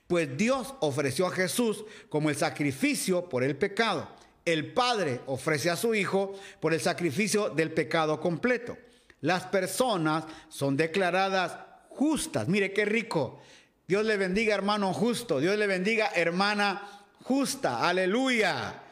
[0.06, 4.08] Pues Dios ofreció a Jesús como el sacrificio por el pecado.
[4.44, 8.76] El Padre ofrece a su Hijo por el sacrificio del pecado completo.
[9.20, 11.56] Las personas son declaradas
[11.88, 12.48] justas.
[12.48, 13.40] Mire qué rico.
[13.86, 15.40] Dios le bendiga hermano justo.
[15.40, 17.88] Dios le bendiga hermana justa.
[17.88, 18.82] Aleluya.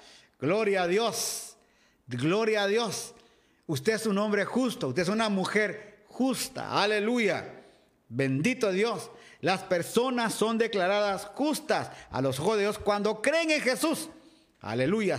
[0.41, 1.57] Gloria a Dios.
[2.07, 3.15] Gloria a Dios.
[3.67, 4.89] Usted es un hombre justo.
[4.89, 6.83] Usted es una mujer justa.
[6.83, 7.53] Aleluya.
[8.09, 9.11] Bendito Dios.
[9.41, 14.09] Las personas son declaradas justas a los ojos cuando creen en Jesús.
[14.61, 15.19] Aleluya.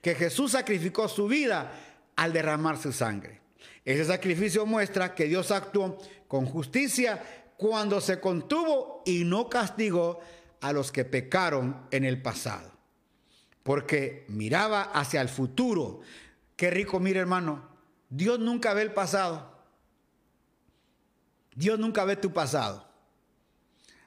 [0.00, 1.72] que Jesús sacrificó su vida
[2.14, 3.41] al derramar su sangre.
[3.84, 7.22] Ese sacrificio muestra que Dios actuó con justicia
[7.56, 10.20] cuando se contuvo y no castigó
[10.60, 12.72] a los que pecaron en el pasado.
[13.62, 16.00] Porque miraba hacia el futuro.
[16.56, 17.68] Qué rico, mire hermano.
[18.08, 19.52] Dios nunca ve el pasado.
[21.54, 22.88] Dios nunca ve tu pasado.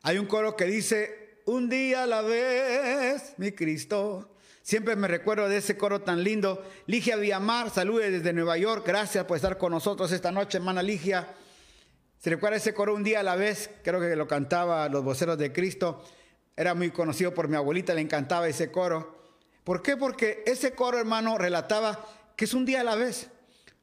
[0.01, 4.34] Hay un coro que dice, un día a la vez, mi Cristo.
[4.65, 6.63] Siempre me recuerdo de ese coro tan lindo.
[6.87, 8.83] Ligia Villamar, salude desde Nueva York.
[8.83, 11.35] Gracias por estar con nosotros esta noche, hermana Ligia.
[12.17, 13.69] ¿Se recuerda ese coro un día a la vez?
[13.83, 16.03] Creo que lo cantaba los voceros de Cristo.
[16.57, 19.23] Era muy conocido por mi abuelita, le encantaba ese coro.
[19.63, 19.97] ¿Por qué?
[19.97, 22.03] Porque ese coro, hermano, relataba
[22.35, 23.29] que es un día a la vez.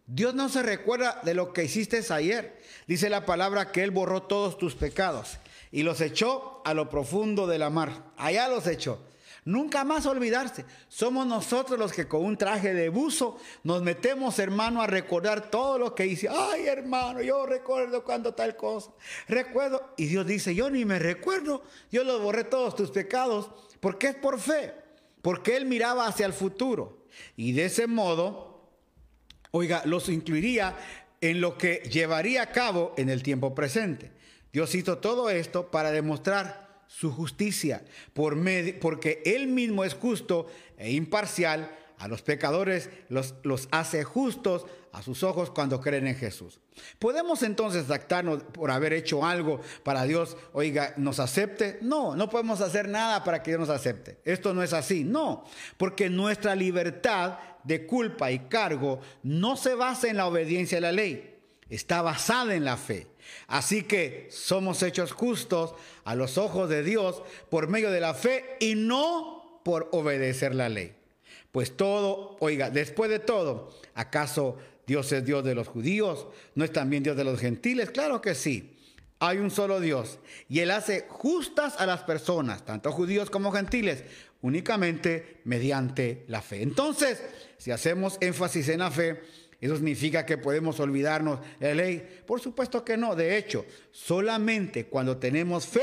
[0.07, 2.61] Dios no se recuerda de lo que hiciste ayer.
[2.89, 5.39] Dice la palabra que Él borró todos tus pecados
[5.71, 8.03] y los echó a lo profundo de la mar.
[8.17, 8.99] Allá los echó.
[9.45, 10.65] Nunca más olvidarse.
[10.87, 15.79] Somos nosotros los que con un traje de buzo nos metemos, hermano, a recordar todo
[15.79, 16.29] lo que hice.
[16.29, 18.93] Ay, hermano, yo recuerdo cuando tal cosa.
[19.27, 19.95] Recuerdo.
[19.97, 21.65] Y Dios dice, yo ni me recuerdo.
[21.91, 23.51] Yo los borré todos tus pecados.
[23.81, 24.75] Porque es por fe.
[25.23, 27.07] Porque Él miraba hacia el futuro.
[27.37, 28.71] Y de ese modo,
[29.51, 30.77] oiga, los incluiría
[31.21, 34.13] en lo que llevaría a cabo en el tiempo presente.
[34.53, 36.62] Dios hizo todo esto para demostrar
[36.99, 37.83] su justicia,
[38.13, 38.37] por
[38.81, 45.03] porque Él mismo es justo e imparcial a los pecadores los, los hace justos a
[45.03, 46.61] sus ojos cuando creen en Jesús.
[46.99, 51.79] ¿Podemos entonces actarnos por haber hecho algo para Dios, oiga, nos acepte?
[51.81, 54.19] No, no podemos hacer nada para que Dios nos acepte.
[54.25, 55.45] Esto no es así, no,
[55.79, 60.93] porque nuestra libertad de culpa y cargo no se basa en la obediencia a la
[60.93, 61.39] ley,
[61.71, 63.07] está basada en la fe.
[63.47, 65.75] Así que somos hechos justos
[66.05, 70.69] a los ojos de Dios por medio de la fe y no por obedecer la
[70.69, 70.95] ley.
[71.51, 74.57] Pues todo, oiga, después de todo, ¿acaso
[74.87, 76.27] Dios es Dios de los judíos?
[76.55, 77.91] ¿No es también Dios de los gentiles?
[77.91, 78.79] Claro que sí.
[79.19, 80.19] Hay un solo Dios
[80.49, 84.03] y Él hace justas a las personas, tanto judíos como gentiles,
[84.41, 86.63] únicamente mediante la fe.
[86.63, 87.23] Entonces,
[87.57, 89.23] si hacemos énfasis en la fe,
[89.63, 92.23] ¿Eso significa que podemos olvidarnos de la ley?
[92.27, 93.15] Por supuesto que no.
[93.15, 95.83] De hecho, solamente cuando tenemos fe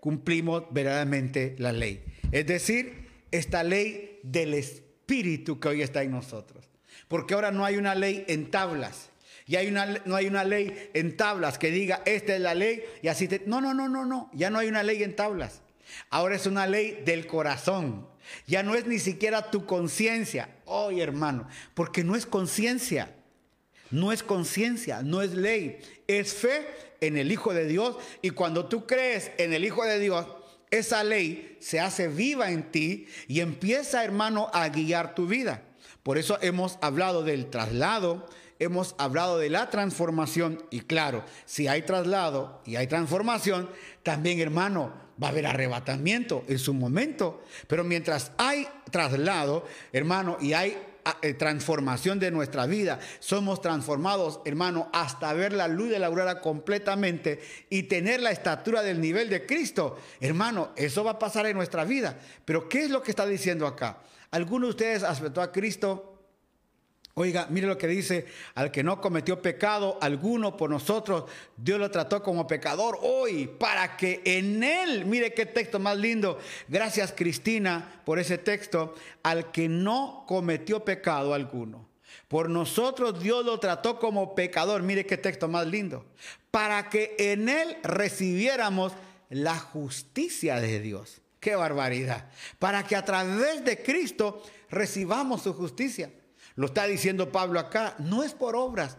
[0.00, 2.02] cumplimos verdaderamente la ley.
[2.32, 6.68] Es decir, esta ley del Espíritu que hoy está en nosotros.
[7.06, 9.10] Porque ahora no hay una ley en tablas.
[9.46, 12.82] Y hay una, no hay una ley en tablas que diga, esta es la ley
[13.02, 13.42] y así te...
[13.46, 14.30] No, no, no, no, no.
[14.34, 15.62] Ya no hay una ley en tablas.
[16.10, 18.08] Ahora es una ley del corazón.
[18.46, 20.48] Ya no es ni siquiera tu conciencia.
[20.64, 23.14] Hoy, hermano, porque no es conciencia.
[23.90, 25.78] No es conciencia, no es ley.
[26.06, 26.66] Es fe
[27.00, 27.96] en el Hijo de Dios.
[28.22, 30.26] Y cuando tú crees en el Hijo de Dios,
[30.70, 35.62] esa ley se hace viva en ti y empieza, hermano, a guiar tu vida.
[36.02, 38.26] Por eso hemos hablado del traslado,
[38.58, 43.68] hemos hablado de la transformación y claro, si hay traslado y hay transformación,
[44.02, 47.44] también, hermano, va a haber arrebatamiento en su momento.
[47.66, 50.76] Pero mientras hay traslado, hermano, y hay
[51.20, 53.00] eh, transformación de nuestra vida.
[53.18, 58.82] Somos transformados, hermano, hasta ver la luz de la aurora completamente y tener la estatura
[58.82, 59.98] del nivel de Cristo.
[60.20, 62.18] Hermano, eso va a pasar en nuestra vida.
[62.44, 63.98] Pero ¿qué es lo que está diciendo acá?
[64.30, 66.11] ¿Alguno de ustedes aceptó a Cristo?
[67.14, 71.24] Oiga, mire lo que dice, al que no cometió pecado alguno por nosotros,
[71.58, 76.38] Dios lo trató como pecador hoy, para que en él, mire qué texto más lindo,
[76.68, 81.86] gracias Cristina por ese texto, al que no cometió pecado alguno.
[82.28, 86.06] Por nosotros Dios lo trató como pecador, mire qué texto más lindo,
[86.50, 88.94] para que en él recibiéramos
[89.28, 91.20] la justicia de Dios.
[91.40, 92.30] Qué barbaridad.
[92.58, 96.10] Para que a través de Cristo recibamos su justicia.
[96.54, 98.98] Lo está diciendo Pablo acá, no es por obras.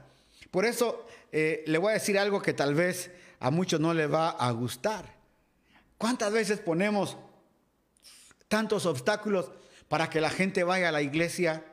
[0.51, 4.08] Por eso eh, le voy a decir algo que tal vez a muchos no le
[4.08, 5.16] va a gustar.
[5.97, 7.18] ¿Cuántas veces ponemos
[8.47, 9.51] tantos obstáculos
[9.88, 11.64] para que la gente vaya a la iglesia?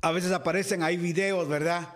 [0.00, 1.88] A veces aparecen ahí videos, ¿verdad?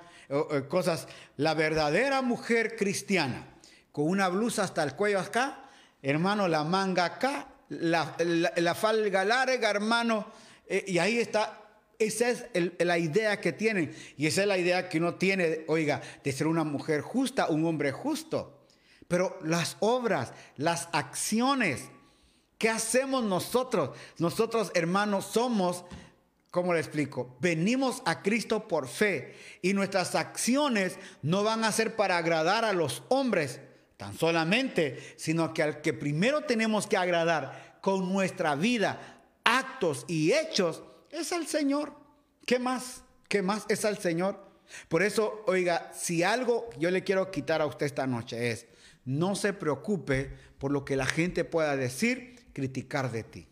[0.69, 1.09] cosas.
[1.39, 3.47] La verdadera mujer cristiana,
[3.93, 5.71] con una blusa hasta el cuello acá,
[6.03, 10.27] hermano, la manga acá, la falga larga, hermano,
[10.69, 12.45] eh, y ahí está, esa es
[12.79, 13.95] la idea que tienen.
[14.17, 17.65] Y esa es la idea que uno tiene, oiga, de ser una mujer justa, un
[17.65, 18.67] hombre justo.
[19.09, 21.83] Pero las obras, las acciones,
[22.59, 23.97] ¿qué hacemos nosotros?
[24.19, 25.85] Nosotros, hermanos, somos,
[26.51, 27.37] ¿cómo le explico?
[27.41, 32.75] Venimos a Cristo por fe y nuestras acciones no van a ser para agradar a
[32.75, 33.61] los hombres
[33.97, 39.18] tan solamente, sino que al que primero tenemos que agradar con nuestra vida,
[40.07, 41.93] y hechos es al Señor.
[42.47, 43.03] ¿Qué más?
[43.29, 44.47] ¿Qué más es al Señor?
[44.89, 48.67] Por eso, oiga, si algo yo le quiero quitar a usted esta noche es,
[49.05, 53.47] no se preocupe por lo que la gente pueda decir, criticar de ti.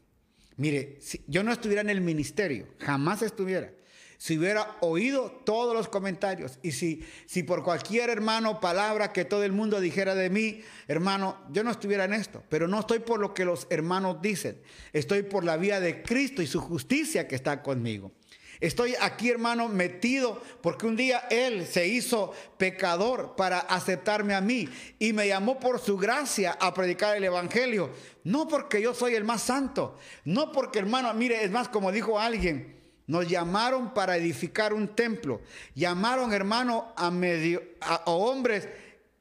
[0.57, 3.72] Mire, si yo no estuviera en el ministerio, jamás estuviera
[4.18, 9.44] si hubiera oído todos los comentarios y si, si por cualquier hermano palabra que todo
[9.44, 13.20] el mundo dijera de mí, hermano, yo no estuviera en esto, pero no estoy por
[13.20, 14.60] lo que los hermanos dicen,
[14.92, 18.12] estoy por la vía de Cristo y su justicia que está conmigo.
[18.60, 24.68] Estoy aquí, hermano, metido porque un día Él se hizo pecador para aceptarme a mí
[24.98, 27.90] y me llamó por su gracia a predicar el Evangelio.
[28.24, 32.18] No porque yo soy el más santo, no porque, hermano, mire, es más como dijo
[32.18, 32.76] alguien,
[33.07, 35.40] nos llamaron para edificar un templo.
[35.74, 38.68] Llamaron, hermano, a, medio, a, hombres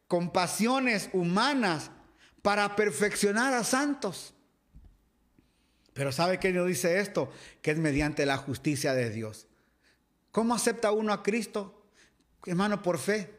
[0.08, 1.92] con pasiones humanas
[2.42, 4.34] para perfeccionar a santos.
[5.94, 7.32] Pero ¿sabe qué nos dice esto?
[7.62, 9.48] Que es mediante la justicia de Dios.
[10.32, 11.88] ¿Cómo acepta uno a Cristo?
[12.46, 13.34] Hermano, por fe.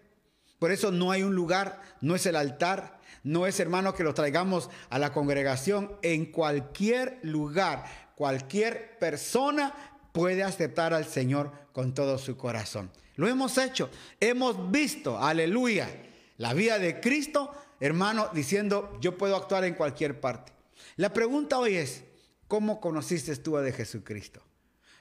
[0.59, 4.15] Por eso no hay un lugar, no es el altar, no es hermano que lo
[4.15, 5.99] traigamos a la congregación.
[6.01, 7.85] En cualquier lugar,
[8.15, 9.75] cualquier persona
[10.17, 12.91] puede aceptar al Señor con todo su corazón.
[13.17, 13.91] Lo hemos hecho.
[14.19, 15.91] Hemos visto, aleluya,
[16.39, 20.55] la vida de Cristo, hermano, diciendo, yo puedo actuar en cualquier parte.
[20.97, 22.03] La pregunta hoy es,
[22.49, 24.41] ¿cómo conociste tú a de Jesucristo?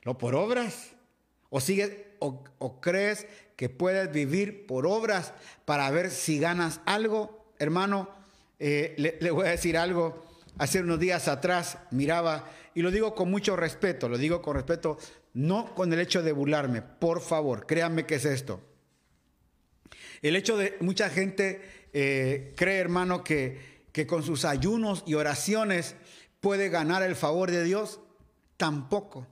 [0.01, 0.89] ¿Lo por obras?
[1.49, 5.31] ¿O, sigues, o, crees que puedes vivir por obras
[5.63, 7.53] para ver si ganas algo?
[7.57, 8.09] Hermano,
[8.59, 10.25] eh, le, le voy a decir algo.
[10.57, 14.99] Hace unos días atrás miraba, y lo digo con mucho respeto, lo digo con respeto,
[15.33, 18.61] no con el hecho de burlarme, por favor, créanme que es esto.
[20.21, 25.95] El hecho de mucha gente eh, cree, hermano, que, que con sus ayunos y oraciones
[26.41, 28.01] puede ganar el favor de Dios,
[28.57, 29.25] tampoco.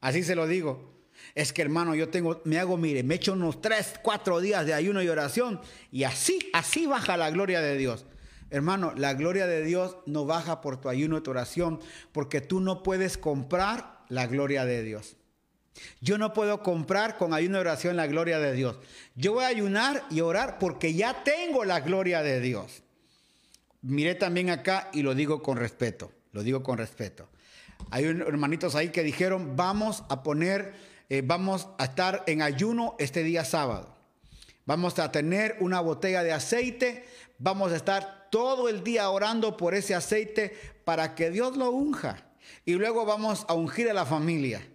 [0.00, 0.92] Así se lo digo.
[1.34, 4.74] Es que hermano, yo tengo, me hago, mire, me echo unos tres, cuatro días de
[4.74, 8.04] ayuno y oración y así, así baja la gloria de Dios.
[8.52, 11.80] Hermano, la gloria de Dios no baja por tu ayuno y tu oración,
[12.12, 15.16] porque tú no puedes comprar la gloria de Dios.
[16.02, 18.78] Yo no puedo comprar con ayuno y oración la gloria de Dios.
[19.14, 22.82] Yo voy a ayunar y orar porque ya tengo la gloria de Dios.
[23.80, 27.30] Miré también acá y lo digo con respeto, lo digo con respeto.
[27.90, 30.74] Hay hermanitos ahí que dijeron, vamos a poner,
[31.08, 33.91] eh, vamos a estar en ayuno este día sábado.
[34.64, 37.04] Vamos a tener una botella de aceite,
[37.38, 42.24] vamos a estar todo el día orando por ese aceite para que Dios lo unja.
[42.64, 44.66] Y luego vamos a ungir a la familia.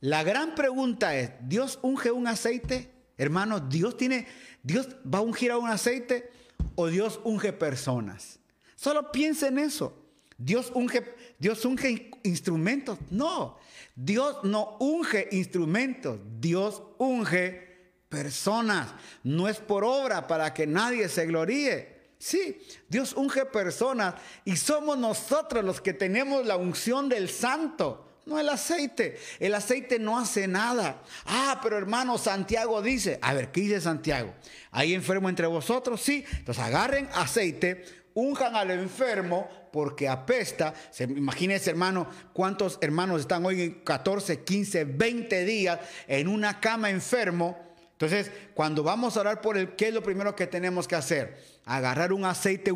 [0.00, 2.90] La gran pregunta es, ¿Dios unge un aceite?
[3.18, 4.26] Hermano, ¿Dios tiene,
[4.62, 6.30] Dios va a ungir a un aceite
[6.74, 8.38] o Dios unge personas?
[8.76, 9.94] Solo piensa en eso.
[10.38, 11.04] Dios unge,
[11.38, 12.98] Dios unge instrumentos.
[13.10, 13.58] No,
[13.94, 17.69] Dios no unge instrumentos, Dios unge
[18.10, 18.88] personas.
[19.22, 22.00] No es por obra para que nadie se gloríe.
[22.18, 28.08] Sí, Dios unge personas y somos nosotros los que tenemos la unción del santo.
[28.26, 29.18] No el aceite.
[29.38, 31.02] El aceite no hace nada.
[31.24, 34.34] Ah, pero hermano, Santiago dice, a ver, ¿qué dice Santiago?
[34.70, 36.02] ¿Hay enfermo entre vosotros?
[36.02, 36.24] Sí.
[36.32, 40.74] Entonces agarren aceite, unjan al enfermo porque apesta.
[40.90, 46.90] Se, imagínense, hermano, cuántos hermanos están hoy en 14, 15, 20 días en una cama
[46.90, 47.69] enfermo.
[48.00, 51.36] Entonces, cuando vamos a orar por el, ¿qué es lo primero que tenemos que hacer?
[51.70, 52.72] agarrar un aceite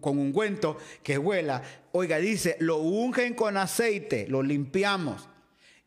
[0.00, 1.62] con ungüento que huela.
[1.92, 5.28] Oiga, dice, lo ungen con aceite, lo limpiamos.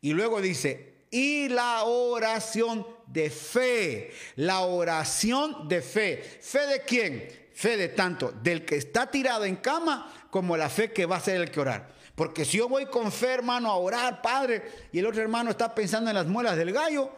[0.00, 4.12] Y luego dice, y la oración de fe.
[4.36, 6.38] La oración de fe.
[6.40, 7.28] ¿Fe de quién?
[7.52, 11.20] Fe de tanto del que está tirado en cama como la fe que va a
[11.20, 11.96] ser el que orar.
[12.14, 14.62] Porque si yo voy con fe, hermano, a orar, Padre,
[14.92, 17.10] y el otro hermano está pensando en las muelas del gallo,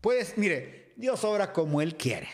[0.00, 2.28] pues mire, Dios obra como Él quiere.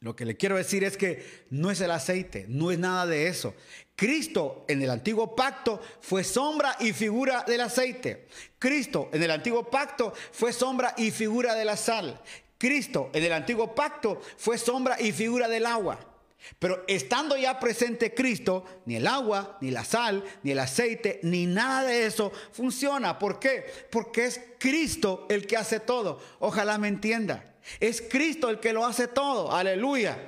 [0.00, 3.28] Lo que le quiero decir es que no es el aceite, no es nada de
[3.28, 3.54] eso.
[3.94, 8.26] Cristo en el antiguo pacto fue sombra y figura del aceite.
[8.58, 12.20] Cristo en el antiguo pacto fue sombra y figura de la sal.
[12.58, 16.11] Cristo en el antiguo pacto fue sombra y figura del agua.
[16.58, 21.46] Pero estando ya presente Cristo, ni el agua, ni la sal, ni el aceite, ni
[21.46, 23.18] nada de eso funciona.
[23.18, 23.64] ¿Por qué?
[23.90, 26.20] Porque es Cristo el que hace todo.
[26.40, 27.54] Ojalá me entienda.
[27.80, 29.52] Es Cristo el que lo hace todo.
[29.52, 30.18] Aleluya.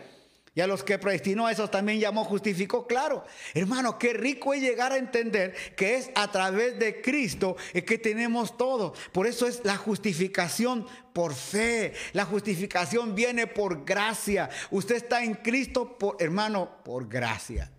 [0.56, 2.86] Y a los que predestinó a esos también llamó, justificó.
[2.86, 3.24] Claro,
[3.54, 8.56] hermano, qué rico es llegar a entender que es a través de Cristo que tenemos
[8.56, 8.94] todo.
[9.10, 11.92] Por eso es la justificación por fe.
[12.12, 14.48] La justificación viene por gracia.
[14.70, 17.72] Usted está en Cristo, por, hermano, por gracia.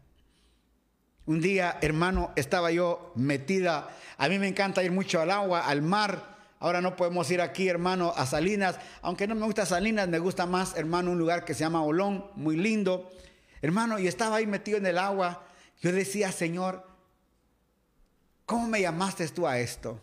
[1.26, 3.90] Un día, hermano, estaba yo metida.
[4.18, 6.35] A mí me encanta ir mucho al agua, al mar.
[6.60, 8.78] Ahora no podemos ir aquí, hermano, a Salinas.
[9.02, 12.26] Aunque no me gusta Salinas, me gusta más, hermano, un lugar que se llama Olón,
[12.36, 13.10] muy lindo.
[13.62, 15.46] Hermano, y estaba ahí metido en el agua.
[15.82, 16.88] Yo decía, Señor,
[18.46, 20.02] ¿cómo me llamaste tú a esto?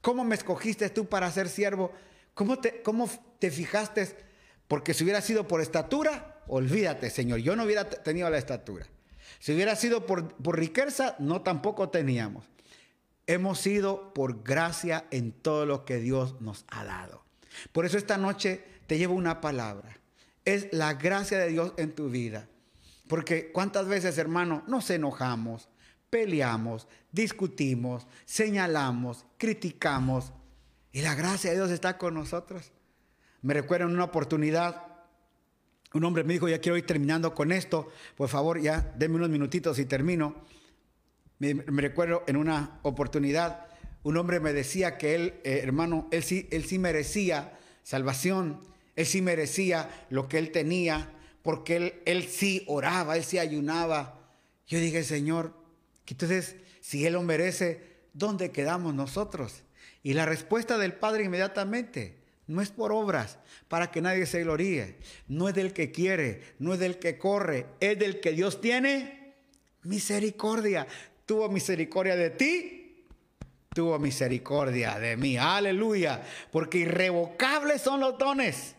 [0.00, 1.92] ¿Cómo me escogiste tú para ser siervo?
[2.34, 3.08] ¿Cómo te, cómo
[3.38, 4.16] te fijaste?
[4.68, 8.86] Porque si hubiera sido por estatura, olvídate, Señor, yo no hubiera tenido la estatura.
[9.38, 12.44] Si hubiera sido por, por riqueza, no tampoco teníamos.
[13.26, 17.22] Hemos sido por gracia en todo lo que Dios nos ha dado.
[17.72, 19.96] Por eso esta noche te llevo una palabra.
[20.44, 22.48] Es la gracia de Dios en tu vida.
[23.08, 25.68] Porque cuántas veces, hermano, nos enojamos,
[26.10, 30.32] peleamos, discutimos, señalamos, criticamos.
[30.92, 32.72] Y la gracia de Dios está con nosotros.
[33.42, 34.86] Me recuerdo en una oportunidad,
[35.94, 39.30] un hombre me dijo, ya quiero ir terminando con esto, por favor, ya denme unos
[39.30, 40.44] minutitos y termino.
[41.42, 43.66] Me, recuerdo en una oportunidad,
[44.04, 48.60] un hombre me decía que él, eh, hermano, él sí, él sí merecía salvación,
[48.94, 51.10] él sí merecía lo que él tenía,
[51.42, 54.20] porque él, él sí oraba, él sí ayunaba.
[54.68, 55.52] Yo dije, Señor,
[56.06, 57.82] entonces, si él lo merece,
[58.12, 59.64] ¿dónde quedamos nosotros?
[60.04, 64.98] Y la respuesta del Padre inmediatamente, No es por obras, para que nadie se gloríe.
[65.26, 69.34] No es del que quiere, no es del que corre, es del que Dios tiene
[69.82, 70.86] misericordia.
[71.26, 73.06] Tuvo misericordia de ti,
[73.74, 75.36] tuvo misericordia de mí.
[75.36, 76.22] Aleluya.
[76.50, 78.74] Porque irrevocables son los dones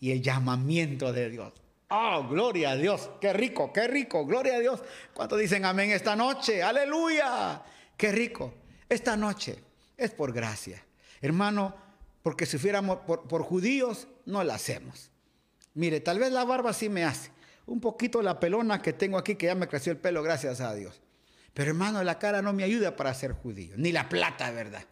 [0.00, 1.52] y el llamamiento de Dios.
[1.88, 3.10] Oh, gloria a Dios.
[3.20, 4.26] Qué rico, qué rico.
[4.26, 4.82] Gloria a Dios.
[5.12, 6.62] ¿Cuántos dicen amén esta noche?
[6.62, 7.62] Aleluya.
[7.96, 8.54] Qué rico.
[8.88, 9.56] Esta noche
[9.96, 10.84] es por gracia.
[11.20, 11.74] Hermano,
[12.22, 15.10] porque si fuéramos por, judíos, no la hacemos.
[15.74, 17.30] Mire, tal vez la barba sí me hace.
[17.66, 20.74] Un poquito la pelona que tengo aquí, que ya me creció el pelo, gracias a
[20.74, 21.00] Dios.
[21.54, 24.84] Pero hermano, la cara no me ayuda para ser judío, ni la plata, ¿verdad?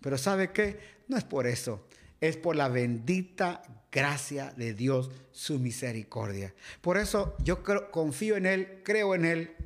[0.00, 0.78] Pero ¿sabe qué?
[1.08, 1.86] No es por eso,
[2.20, 6.54] es por la bendita gracia de Dios, su misericordia.
[6.80, 9.56] Por eso yo confío en Él, creo en Él.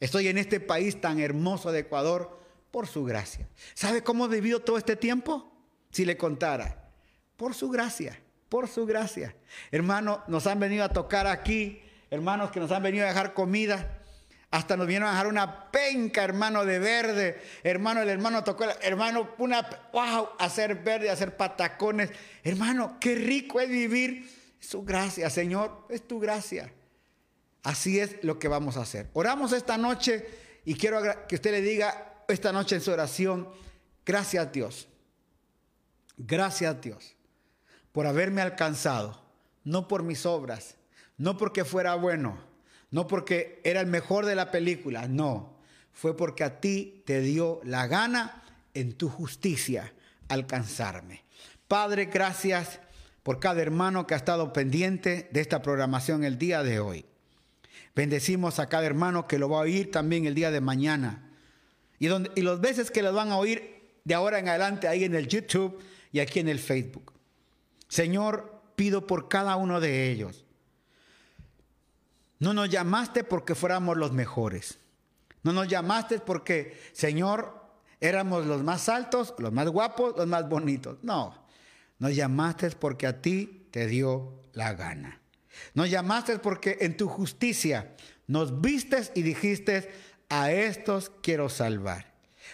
[0.00, 3.48] Estoy en este país tan hermoso de Ecuador por su gracia.
[3.74, 5.52] ¿Sabe cómo he vivido todo este tiempo?
[5.90, 6.88] Si le contara.
[7.36, 8.18] Por su gracia,
[8.48, 9.34] por su gracia.
[9.70, 14.03] Hermanos, nos han venido a tocar aquí, hermanos que nos han venido a dejar comida.
[14.54, 17.42] Hasta nos vinieron a dejar una penca, hermano, de verde.
[17.64, 22.10] Hermano, el hermano tocó, hermano, una, wow, hacer verde, hacer patacones.
[22.44, 24.30] Hermano, qué rico es vivir.
[24.60, 26.72] su gracia, Señor, es tu gracia.
[27.64, 29.10] Así es lo que vamos a hacer.
[29.14, 30.24] Oramos esta noche
[30.64, 33.48] y quiero que usted le diga esta noche en su oración,
[34.06, 34.86] gracias Dios.
[36.16, 37.16] Gracias Dios
[37.90, 39.20] por haberme alcanzado,
[39.64, 40.76] no por mis obras,
[41.18, 42.53] no porque fuera bueno
[42.94, 45.58] no porque era el mejor de la película, no.
[45.92, 49.92] Fue porque a ti te dio la gana en tu justicia
[50.28, 51.24] alcanzarme.
[51.66, 52.78] Padre, gracias
[53.24, 57.04] por cada hermano que ha estado pendiente de esta programación el día de hoy.
[57.96, 61.32] Bendecimos a cada hermano que lo va a oír también el día de mañana.
[61.98, 65.02] Y, donde, y los veces que lo van a oír de ahora en adelante ahí
[65.02, 65.82] en el YouTube
[66.12, 67.12] y aquí en el Facebook.
[67.88, 70.43] Señor, pido por cada uno de ellos
[72.38, 74.78] no nos llamaste porque fuéramos los mejores.
[75.42, 77.64] No nos llamaste porque, Señor,
[78.00, 80.98] éramos los más altos, los más guapos, los más bonitos.
[81.02, 81.34] No,
[81.98, 85.20] nos llamaste porque a ti te dio la gana.
[85.74, 87.94] Nos llamaste porque en tu justicia
[88.26, 89.90] nos vistes y dijiste,
[90.28, 92.12] a estos quiero salvar.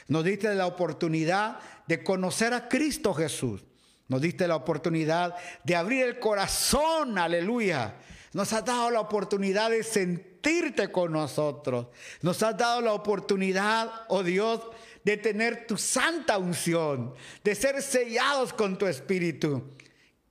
[0.08, 3.64] Nos diste la oportunidad de conocer a Cristo Jesús.
[4.08, 7.94] Nos diste la oportunidad de abrir el corazón, aleluya,
[8.32, 11.88] nos has dado la oportunidad de sentirte con nosotros.
[12.22, 14.60] Nos has dado la oportunidad, oh Dios,
[15.04, 19.64] de tener tu santa unción, de ser sellados con tu espíritu.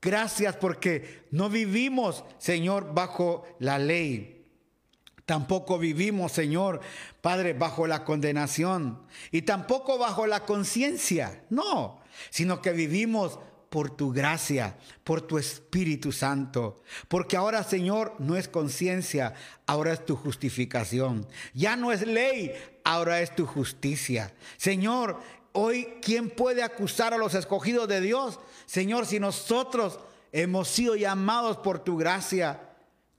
[0.02, 4.46] Gracias porque no vivimos, Señor, bajo la ley.
[5.26, 6.80] Tampoco vivimos, Señor,
[7.22, 11.44] Padre, bajo la condenación y tampoco bajo la conciencia.
[11.50, 13.40] No, sino que vivimos
[13.70, 16.82] por tu gracia, por tu Espíritu Santo.
[17.08, 19.34] Porque ahora, Señor, no es conciencia,
[19.66, 21.28] ahora es tu justificación.
[21.54, 22.54] Ya no es ley,
[22.84, 24.34] ahora es tu justicia.
[24.58, 25.20] Señor,
[25.54, 28.40] hoy, ¿quién puede acusar a los escogidos de Dios?
[28.66, 30.00] Señor, si nosotros
[30.32, 32.62] hemos sido llamados por tu gracia,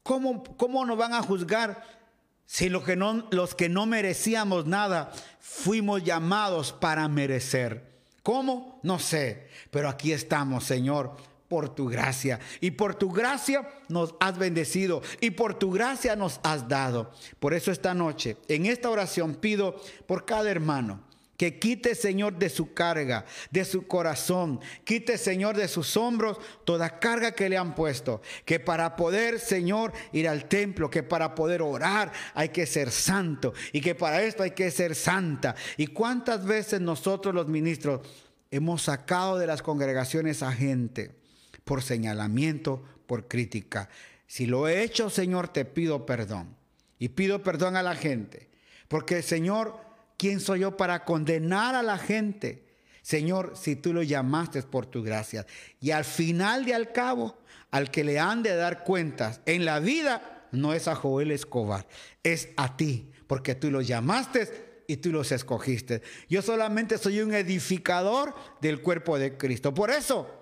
[0.03, 2.01] ¿cómo, cómo nos van a juzgar?
[2.47, 7.90] Si lo que no, los que no merecíamos nada, fuimos llamados para merecer.
[8.23, 8.81] ¿Cómo?
[8.83, 11.17] No sé, pero aquí estamos, Señor,
[11.49, 12.39] por tu gracia.
[12.61, 17.11] Y por tu gracia nos has bendecido y por tu gracia nos has dado.
[17.39, 21.10] Por eso esta noche, en esta oración, pido por cada hermano
[21.41, 26.37] que quite, Señor, de su carga, de su corazón, quite, Señor, de sus hombros
[26.67, 28.21] toda carga que le han puesto.
[28.45, 33.55] Que para poder, Señor, ir al templo, que para poder orar hay que ser santo
[33.73, 35.55] y que para esto hay que ser santa.
[35.79, 38.07] ¿Y cuántas veces nosotros los ministros
[38.51, 41.17] hemos sacado de las congregaciones a gente
[41.65, 43.89] por señalamiento, por crítica?
[44.27, 46.55] Si lo he hecho, Señor, te pido perdón.
[46.99, 48.51] Y pido perdón a la gente.
[48.89, 49.90] Porque, Señor,
[50.21, 52.63] ¿Quién soy yo para condenar a la gente?
[53.01, 55.47] Señor, si tú lo llamaste por tu gracia.
[55.81, 57.39] Y al final de al cabo,
[57.71, 61.87] al que le han de dar cuentas en la vida, no es a Joel Escobar,
[62.23, 66.03] es a ti, porque tú los llamaste y tú los escogiste.
[66.29, 69.73] Yo solamente soy un edificador del cuerpo de Cristo.
[69.73, 70.40] Por eso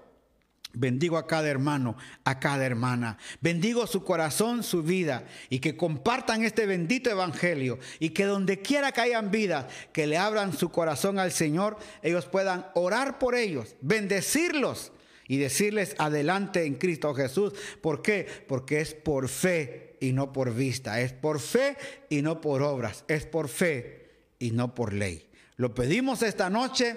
[0.75, 3.19] Bendigo a cada hermano, a cada hermana.
[3.41, 5.25] Bendigo su corazón, su vida.
[5.49, 7.79] Y que compartan este bendito evangelio.
[7.99, 12.27] Y que donde quiera que hayan vidas, que le abran su corazón al Señor, ellos
[12.27, 14.93] puedan orar por ellos, bendecirlos
[15.27, 17.53] y decirles adelante en Cristo Jesús.
[17.81, 18.27] ¿Por qué?
[18.47, 21.01] Porque es por fe y no por vista.
[21.01, 21.77] Es por fe
[22.09, 23.05] y no por obras.
[23.09, 25.29] Es por fe y no por ley.
[25.57, 26.97] Lo pedimos esta noche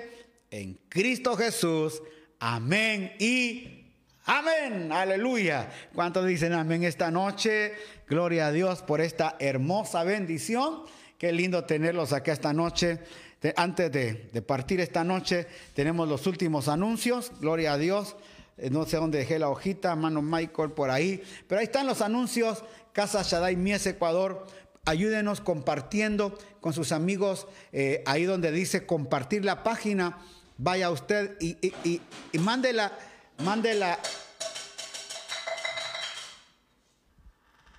[0.50, 2.02] en Cristo Jesús.
[2.44, 3.78] Amén y
[4.26, 5.70] Amén, aleluya.
[5.94, 7.74] ¿Cuántos dicen amén esta noche?
[8.08, 10.82] Gloria a Dios por esta hermosa bendición.
[11.20, 13.00] Qué lindo tenerlos aquí esta noche.
[13.56, 15.46] Antes de, partir esta noche,
[15.76, 17.32] tenemos los últimos anuncios.
[17.40, 18.16] Gloria a Dios.
[18.58, 21.22] Eh, no sé dónde dejé la hojita, mano Michael por ahí.
[21.48, 22.64] Pero ahí están los anuncios.
[22.92, 24.48] Casa Shaddai Mies Ecuador.
[24.86, 27.48] Ayúdenos compartiendo con sus amigos.
[27.72, 30.18] Eh, ahí donde dice compartir la página.
[30.64, 32.00] Vaya usted y, y,
[32.32, 32.92] y Mándela.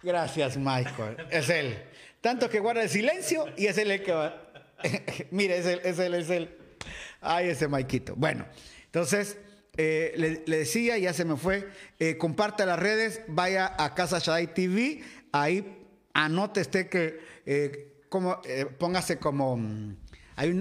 [0.03, 1.17] Gracias, Michael.
[1.31, 1.81] Es él.
[2.21, 4.51] Tanto que guarda el silencio y es él el que va.
[5.31, 6.59] Mire, es él, es él, es él.
[7.21, 8.17] Ay, ese Maikito.
[8.17, 8.47] Bueno,
[8.87, 9.39] entonces
[9.77, 11.69] eh, le, decía, ya se me fue,
[12.01, 18.43] eh, comparta las redes, vaya a Casa Shaddai TV, ahí anote usted que, eh, como,
[18.81, 19.57] póngase como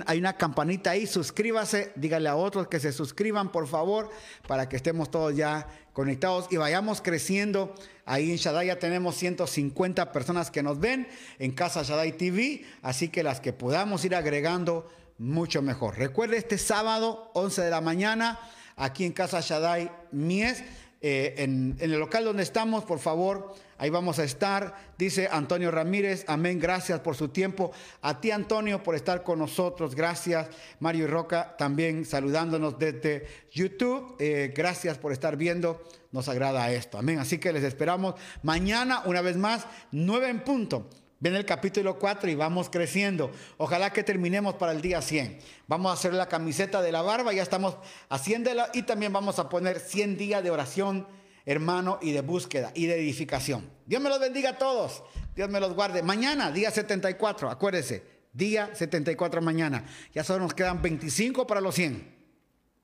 [0.05, 4.11] hay, una campanita ahí, suscríbase, dígale a otros que se suscriban, por favor,
[4.47, 7.73] para que estemos todos ya conectados y vayamos creciendo.
[8.05, 11.07] Ahí en Shaddai ya tenemos 150 personas que nos ven
[11.39, 14.87] en Casa Shaddai TV, así que las que podamos ir agregando,
[15.17, 15.97] mucho mejor.
[15.97, 18.39] Recuerde este sábado, 11 de la mañana,
[18.75, 20.63] aquí en Casa Shaddai Mies,
[21.01, 24.75] eh, en el local donde estamos, por favor Ahí vamos a estar.
[24.95, 27.71] Dice Antonio Ramírez, amén, gracias por su tiempo.
[28.03, 29.95] A ti, Antonio, por estar con nosotros.
[29.95, 30.49] Gracias.
[30.79, 34.17] Mario y Roca también saludándonos desde YouTube.
[34.19, 35.81] Eh, gracias por estar viendo.
[36.11, 36.99] Nos agrada esto.
[36.99, 37.17] Amén.
[37.17, 38.13] Así que les esperamos
[38.43, 40.87] mañana, una vez más, nueve en punto.
[41.21, 43.31] Viene el capítulo 4 y vamos creciendo.
[43.57, 45.39] Ojalá que terminemos para el día 100.
[45.67, 47.77] Vamos a hacer la camiseta de la barba, ya estamos
[48.09, 51.07] haciéndola y también vamos a poner 100 días de oración
[51.45, 53.69] hermano, y de búsqueda y de edificación.
[53.85, 55.03] Dios me los bendiga a todos.
[55.35, 56.03] Dios me los guarde.
[56.03, 58.03] Mañana, día 74, acuérdese,
[58.33, 59.85] día 74 mañana.
[60.13, 62.15] Ya solo nos quedan 25 para los 100.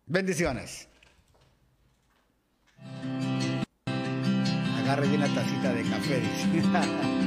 [0.06, 0.88] Bendiciones.
[4.80, 7.27] Agarre bien la tacita de café, dice.